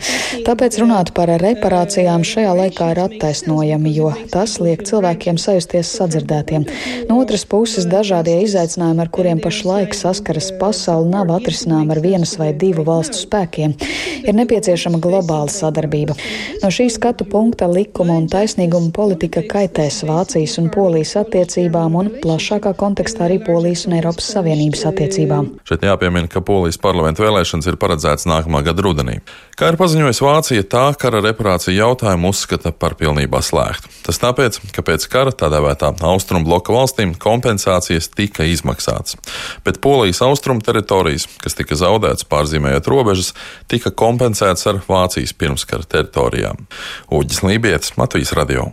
Tāpēc 0.46 0.80
runāt 0.82 1.13
par 1.13 1.30
reparācijām 1.30 2.24
šajā 2.24 2.54
laikā 2.56 2.92
ir 2.94 3.02
attaisnojami, 3.04 3.94
jo 3.94 4.13
tas 4.32 4.60
liek 4.60 4.84
cilvēkiem 4.84 5.38
sajusties 5.38 5.92
sadzirdētiem. 5.98 6.66
No 7.10 7.20
otras 7.22 7.46
puses, 7.46 7.86
dažādie 7.86 8.42
izaicinājumi, 8.44 9.04
ar 9.04 9.12
kuriem 9.13 9.42
pašlaik 9.44 9.94
saskaras 9.94 10.52
pasauli, 10.60 11.12
nav 11.12 11.32
atrisināmi 11.36 11.94
ar 11.94 12.02
vienas 12.04 12.38
vai 12.39 12.54
divu 12.54 12.86
valstu 12.88 13.26
spēkiem. 13.26 13.76
Ir 14.24 14.38
nepieciešama 14.38 15.02
globāla 15.04 15.52
sadarbība. 15.52 16.16
No 16.63 16.72
šī 16.72 16.88
skatu 16.94 17.28
punkta 17.28 17.68
likuma 17.68 18.16
un 18.22 18.30
taisnīguma 18.32 18.94
politika 18.96 19.44
kaitēs 19.44 20.02
Vācijas 20.08 20.58
un 20.62 20.72
Polijas 20.74 21.18
attiecībām 21.20 22.00
un 22.00 22.12
plašākā 22.24 22.72
kontekstā 22.80 23.28
arī 23.28 23.42
Polijas 23.45 23.86
un 23.88 23.95
Eiropas 23.97 24.27
Savienības 24.34 24.86
attiecībām. 24.89 25.49
Šeit 25.67 25.86
jāpiemina, 25.86 26.29
ka 26.32 26.41
Polijas 26.45 26.79
parlamenta 26.82 27.23
vēlēšanas 27.25 27.69
ir 27.69 27.77
paredzētas 27.82 28.27
nākamā 28.29 28.63
gada 28.65 28.86
rudenī. 28.86 29.19
Kā 29.60 29.69
ir 29.71 29.77
paziņojis 29.79 30.21
Vācija, 30.23 30.65
tā 30.65 30.86
kara 30.99 31.21
reparācija 31.23 31.75
jautājumu 31.77 32.32
uzskata 32.34 32.73
par 32.73 32.97
pilnībā 32.99 33.41
slēgtu. 33.45 33.91
Tas 34.08 34.19
tāpēc, 34.21 34.60
ka 34.73 34.86
pēc 34.86 35.08
kara 35.12 35.34
tā 35.36 35.51
dēvētā 35.53 35.93
austrumu 36.10 36.47
bloka 36.47 36.73
valstīm 36.75 37.15
kompensācijas 37.21 38.10
tika 38.15 38.47
izmaksātas, 38.49 39.19
bet 39.65 39.82
Polijas 39.84 40.23
austrumu 40.25 40.63
teritorijas, 40.65 41.27
kas 41.43 41.60
tika 41.60 41.77
zaudētas 41.79 42.27
pārzīmējot 42.29 42.89
robežas, 42.91 43.34
tika 43.71 43.93
kompensētas 43.93 44.71
ar 44.71 44.84
Vācijas 44.88 45.36
pirmskara 45.38 45.86
teritorijām. 45.86 46.65
Uģis 47.13 47.43
Lībijams, 47.45 47.97
Latvijas 47.99 48.34
radio. 48.39 48.71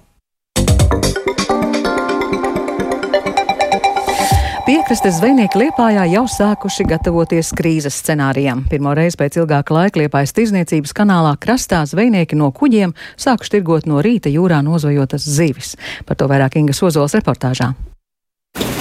Piekrastes 4.71 5.17
zvejnieki 5.19 5.59
Liepājā 5.59 6.05
jau 6.13 6.21
sākuši 6.31 6.85
gatavoties 6.93 7.49
krīzes 7.59 7.97
scenārijam. 8.05 8.61
Pirmo 8.71 8.93
reizi 8.95 9.19
pēc 9.19 9.41
ilgāka 9.41 9.75
laika 9.75 9.99
Liepājas 9.99 10.31
tirzniecības 10.37 10.95
kanālā 10.95 11.35
krastā 11.43 11.83
zvejnieki 11.91 12.39
no 12.39 12.53
kuģiem 12.55 12.95
sākuši 13.19 13.57
tirgot 13.57 13.91
no 13.91 13.99
rīta 13.99 14.31
jūrā 14.31 14.63
nozvejotas 14.63 15.27
zivis. 15.27 15.75
Par 16.07 16.15
to 16.15 16.31
vairāk 16.31 16.63
Inga 16.63 16.79
Sozols 16.79 17.19
reportāžā. 17.19 17.73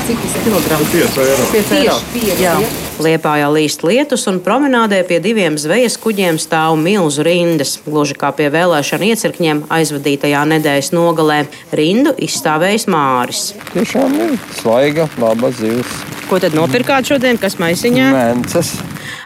Cik 0.10 0.17
tas 0.26 0.43
kilograms? 0.43 0.88
5 0.91 1.17
eiro. 1.22 1.43
5 1.52 1.74
eiro. 1.78 1.95
5, 2.13 2.39
jā. 2.41 2.54
Liepājā 2.98 3.50
līst 3.54 3.84
lietus 3.86 4.24
un 4.32 4.39
promenādē 4.41 5.04
pie 5.06 5.19
diviem 5.22 5.54
zvejas 5.62 6.00
kuģiem 6.02 6.39
stāv 6.41 6.80
milzu 6.82 7.22
rindas. 7.28 7.76
Gluži 7.86 8.17
kā 8.17 8.32
pie 8.34 8.48
vēlēšana 8.50 9.06
iecirkņiem 9.13 9.67
aizvadītajā 9.69 10.41
nedēļas 10.56 10.89
nogalē. 10.98 11.43
Rindu 11.78 12.15
izstāvējis 12.26 12.88
Māris. 12.89 13.43
Tiešām 13.76 14.17
ir 14.17 14.34
svaiga, 14.58 15.06
laba 15.22 15.54
zivs. 15.54 16.02
Ko 16.30 16.38
tad 16.38 16.54
nopirkāt 16.54 17.10
šodien, 17.10 17.39
kas 17.42 17.56
maisiņā? 17.58 18.10
Mēnesis. 18.13 18.76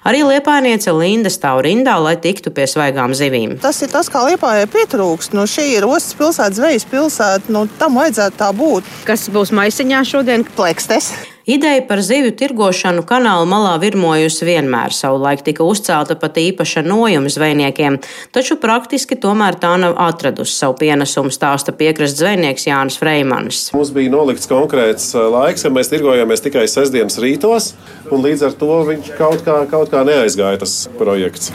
Arī 0.08 0.22
liepainiece 0.24 0.94
Linda 0.96 1.28
stāv 1.32 1.60
rindā, 1.66 1.98
lai 2.00 2.14
tiktu 2.24 2.52
pie 2.56 2.64
svaigām 2.68 3.12
zivīm. 3.18 3.58
Tas 3.60 3.82
ir 3.84 3.92
tas, 3.92 4.08
kā 4.12 4.22
liepājai 4.30 4.70
pietrūkst. 4.72 5.36
Nu, 5.36 5.44
šī 5.44 5.68
ir 5.82 5.88
ostas 5.90 6.16
pilsēta, 6.20 6.56
zvejas 6.62 6.88
pilsēta. 6.88 7.52
Nu, 7.52 7.66
tam 7.80 8.00
vajadzētu 8.00 8.40
tā 8.40 8.54
būt. 8.56 8.88
Kas 9.08 9.28
būs 9.36 9.52
maisiņā 9.52 10.04
šodien? 10.08 10.48
Plekstes. 10.56 11.12
Ideja 11.46 11.82
par 11.88 12.00
zivju 12.00 12.32
tirgošanu 12.40 13.02
kanāla 13.04 13.44
malā 13.44 13.74
virmojusi 13.82 14.46
vienmēr. 14.48 14.94
Savulaik 14.96 15.42
tika 15.44 15.66
uzcelta 15.68 16.16
pat 16.16 16.38
īpaša 16.40 16.86
nojuma 16.88 17.28
zvejniekiem, 17.28 17.98
taču 18.32 18.56
praktiski 18.62 19.18
tomēr 19.20 19.58
tā 19.60 19.74
nav 19.82 19.98
atradusi 20.00 20.56
savu 20.56 20.78
pienesumu, 20.80 21.34
stāsta 21.36 21.76
piekrasts 21.76 22.22
zvejnieks 22.24 22.70
Jānis 22.70 23.00
Freimans. 23.02 23.66
Mums 23.76 23.92
bija 23.92 24.14
nolikts 24.14 24.48
konkrēts 24.48 25.12
laiks, 25.20 25.68
ja 25.68 25.74
mēs 25.76 25.92
tirgojāmies 25.92 26.48
tikai 26.48 26.64
sestdienas 26.72 27.20
rītos, 27.20 27.74
un 28.08 28.24
līdz 28.24 28.48
ar 28.48 28.58
to 28.64 28.80
viņš 28.94 29.12
kaut 29.20 29.44
kā, 29.44 29.60
kaut 29.68 29.92
kā 29.92 30.08
neaizgāja 30.08 30.64
tas 30.64 30.86
projekts. 30.96 31.52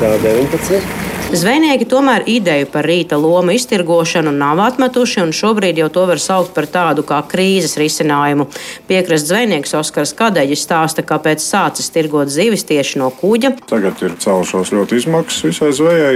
Tā 0.00 0.14
19. 0.16 0.80
Zvejnieki 1.36 1.84
tomēr 1.84 2.22
ideju 2.24 2.70
par 2.72 2.86
rīta 2.88 3.18
lomu 3.20 3.52
iztirgošanu 3.52 4.30
nav 4.32 4.62
atmetuši, 4.64 5.18
un 5.20 5.34
šobrīd 5.36 5.76
jau 5.82 5.90
to 5.92 6.06
var 6.08 6.22
saukt 6.24 6.54
par 6.56 6.64
tādu 6.72 7.04
kā 7.04 7.18
krīzes 7.28 7.76
risinājumu. 7.76 8.46
Piekrasts 8.88 9.28
zvejnieks 9.28 9.76
Oskars 9.76 10.14
Kadeģis 10.16 10.64
stāsta, 10.64 11.04
kāpēc 11.04 11.44
sācis 11.44 11.92
tirgot 11.92 12.32
zivis 12.32 12.64
tieši 12.64 13.02
no 13.02 13.10
kuģa. 13.12 13.52
Tagad 13.68 14.00
ir 14.00 14.16
celšos 14.24 14.72
ļoti 14.72 15.02
izmaksas 15.02 15.50
visai 15.50 15.70
zvejai. 15.76 16.14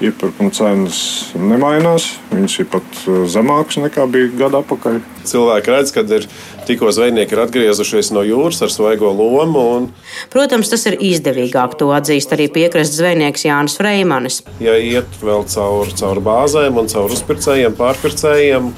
Iepirkuma 0.00 0.56
cenas 0.56 1.02
nemainās, 1.36 2.14
viņas 2.32 2.56
ir 2.64 2.72
pat 2.72 3.04
eh, 3.04 3.20
zemākas 3.36 3.82
nekā 3.84 4.08
bija 4.16 4.32
gada 4.46 4.64
atpakaļ. 4.64 5.02
Cilvēki 5.26 5.72
redz, 5.72 5.92
ka 5.94 6.04
ir 6.16 6.26
tikko 6.66 6.90
zvejnieki 6.94 7.36
ir 7.36 7.42
atgriezušies 7.44 8.12
no 8.14 8.22
jūras 8.26 8.62
ar 8.64 8.72
svaigo 8.72 9.12
lomu. 9.14 9.64
Un... 9.76 9.88
Protams, 10.32 10.70
tas 10.72 10.86
ir 10.90 10.98
izdevīgāk. 11.02 11.76
To 11.80 11.92
atzīst 11.96 12.34
arī 12.36 12.48
piekrastes 12.52 12.98
zvejnieks 13.00 13.46
Jānis 13.46 13.78
Freimanis. 13.78 14.42
Ja 14.62 14.76
iet 14.78 15.18
vēl 15.22 15.46
caur, 15.52 15.90
caur 15.98 16.22
bāzēm 16.24 16.78
un 16.80 16.90
caur 16.90 17.12
uzpircējiem, 17.14 17.76
pārpircējiem, 17.78 18.72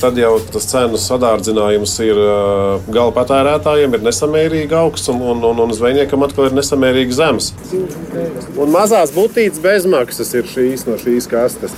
tad 0.00 0.18
jau 0.20 0.34
tas 0.52 0.68
cenu 0.70 1.00
sadārdzinājums 1.00 1.96
ir 2.04 2.20
gala 2.92 3.14
patērētājiem 3.16 3.96
ir 3.96 4.04
nesamērīgi 4.06 4.76
augsts 4.78 5.10
un, 5.12 5.22
un, 5.32 5.42
un, 5.50 5.64
un 5.64 5.74
zvejniekam 5.74 6.26
atkal 6.26 6.50
ir 6.50 6.58
nesamērīgi 6.58 7.16
zems. 7.16 7.52
Un 8.60 8.70
mazās 8.74 9.14
būtības 9.16 9.62
bezmaksas 9.64 10.34
ir 10.38 10.48
šīs 10.50 10.86
no 10.88 10.98
šīs 11.00 11.28
kastes. 11.30 11.74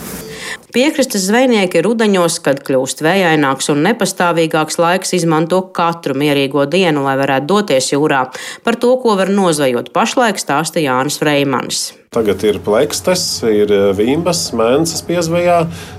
Piekrastes 0.73 1.27
zvejnieki 1.29 1.83
rudeņos, 1.85 2.39
kad 2.41 2.63
kļūst 2.65 3.03
vējaināks 3.05 3.67
un 3.75 3.83
nepastāvīgāks 3.85 4.79
laiks, 4.81 5.11
izmanto 5.19 5.59
katru 5.77 6.17
mierīgo 6.17 6.65
dienu, 6.65 7.03
lai 7.05 7.19
varētu 7.21 7.51
doties 7.51 7.91
jūrā. 7.93 8.23
Par 8.65 8.79
to, 8.81 8.95
ko 9.03 9.19
var 9.19 9.29
nozvejot 9.29 9.91
pašlaik, 9.93 10.41
stāsta 10.41 10.81
Jānis 10.81 11.21
Freimanis. 11.21 11.83
Tagad 12.17 12.41
ir 12.49 12.57
plekstes, 12.65 13.27
ir 13.53 13.75
vimbas, 13.99 14.47
mēnesis 14.57 15.05
piezvejā, 15.05 15.59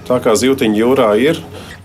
tā 0.09 0.17
kā 0.25 0.33
zīltiņa 0.41 0.81
jūrā 0.81 1.11
ir. 1.21 1.43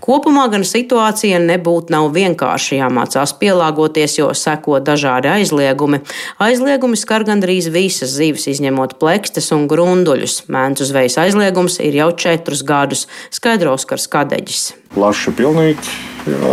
Kopumā 0.09 0.47
gan 0.49 0.63
situācija 0.65 1.37
nebūtu 1.43 1.93
nav 1.93 2.07
vienkārši 2.15 2.79
jāmācās 2.79 3.35
pielāgoties, 3.37 4.15
jo 4.17 4.31
seko 4.33 4.79
dažādi 4.81 5.29
aizliegumi. 5.29 5.99
Aizliegumi 6.41 6.97
skar 6.97 7.21
gandrīz 7.27 7.67
visas 7.69 8.15
zivis, 8.17 8.47
izņemot 8.49 8.95
plekstes 8.97 9.51
un 9.53 9.67
grunduļus. 9.69 10.39
Mēncu 10.49 10.89
zvejas 10.89 11.19
aizliegums 11.21 11.77
ir 11.85 11.99
jau 11.99 12.09
četrus 12.25 12.65
gadus, 12.65 13.05
skaidro 13.29 13.75
Oskars 13.77 14.09
Kadeģis. 14.09 14.65
Plaši 14.97 15.35
pilnīgi 15.37 15.93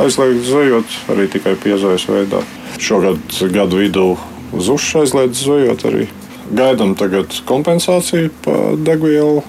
aizliegts 0.03 0.53
zvejot 0.53 1.01
arī 1.16 1.29
tikai 1.33 1.57
piezojas 1.64 2.05
veidā. 2.12 2.45
Šogad 2.77 3.40
gadu 3.57 3.81
vidū 3.81 4.09
uz 4.53 4.69
ušu 4.77 5.07
aizliedz 5.07 5.47
zvejot 5.49 5.88
arī. 5.88 6.11
Gaidām 6.53 6.92
tagad 7.01 7.33
kompensāciju 7.49 8.37
par 8.45 8.77
degvielu. 8.85 9.47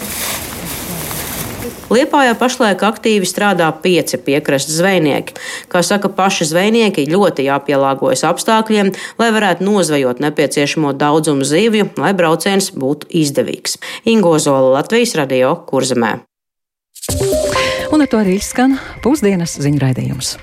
Liepājā 1.88 2.34
pašlaik 2.36 2.82
aktīvi 2.84 3.28
strādā 3.28 3.70
pieci 3.84 4.20
piekrastes 4.20 4.76
zvejnieki. 4.82 5.38
Kā 5.72 5.80
saka 5.86 6.12
paši 6.12 6.50
zvejnieki, 6.50 7.08
ļoti 7.08 7.46
jāpielāgojas 7.48 8.26
apstākļiem, 8.28 8.92
lai 9.22 9.30
varētu 9.32 9.64
nozvejot 9.64 10.20
nepieciešamo 10.24 10.92
daudzumu 11.00 11.48
zivju, 11.48 11.94
lai 12.02 12.12
brauciens 12.18 12.74
būtu 12.76 13.08
izdevīgs. 13.24 13.80
Ingo 14.04 14.36
Zola, 14.36 14.76
Latvijas 14.82 15.16
radio 15.16 15.56
Kurzemē. 15.70 16.18
Un 17.96 18.04
ar 18.04 18.12
to 18.12 18.20
arī 18.20 18.36
izskan 18.42 18.76
pusdienas 19.04 19.56
ziņu 19.64 19.80
raidījums. 19.86 20.36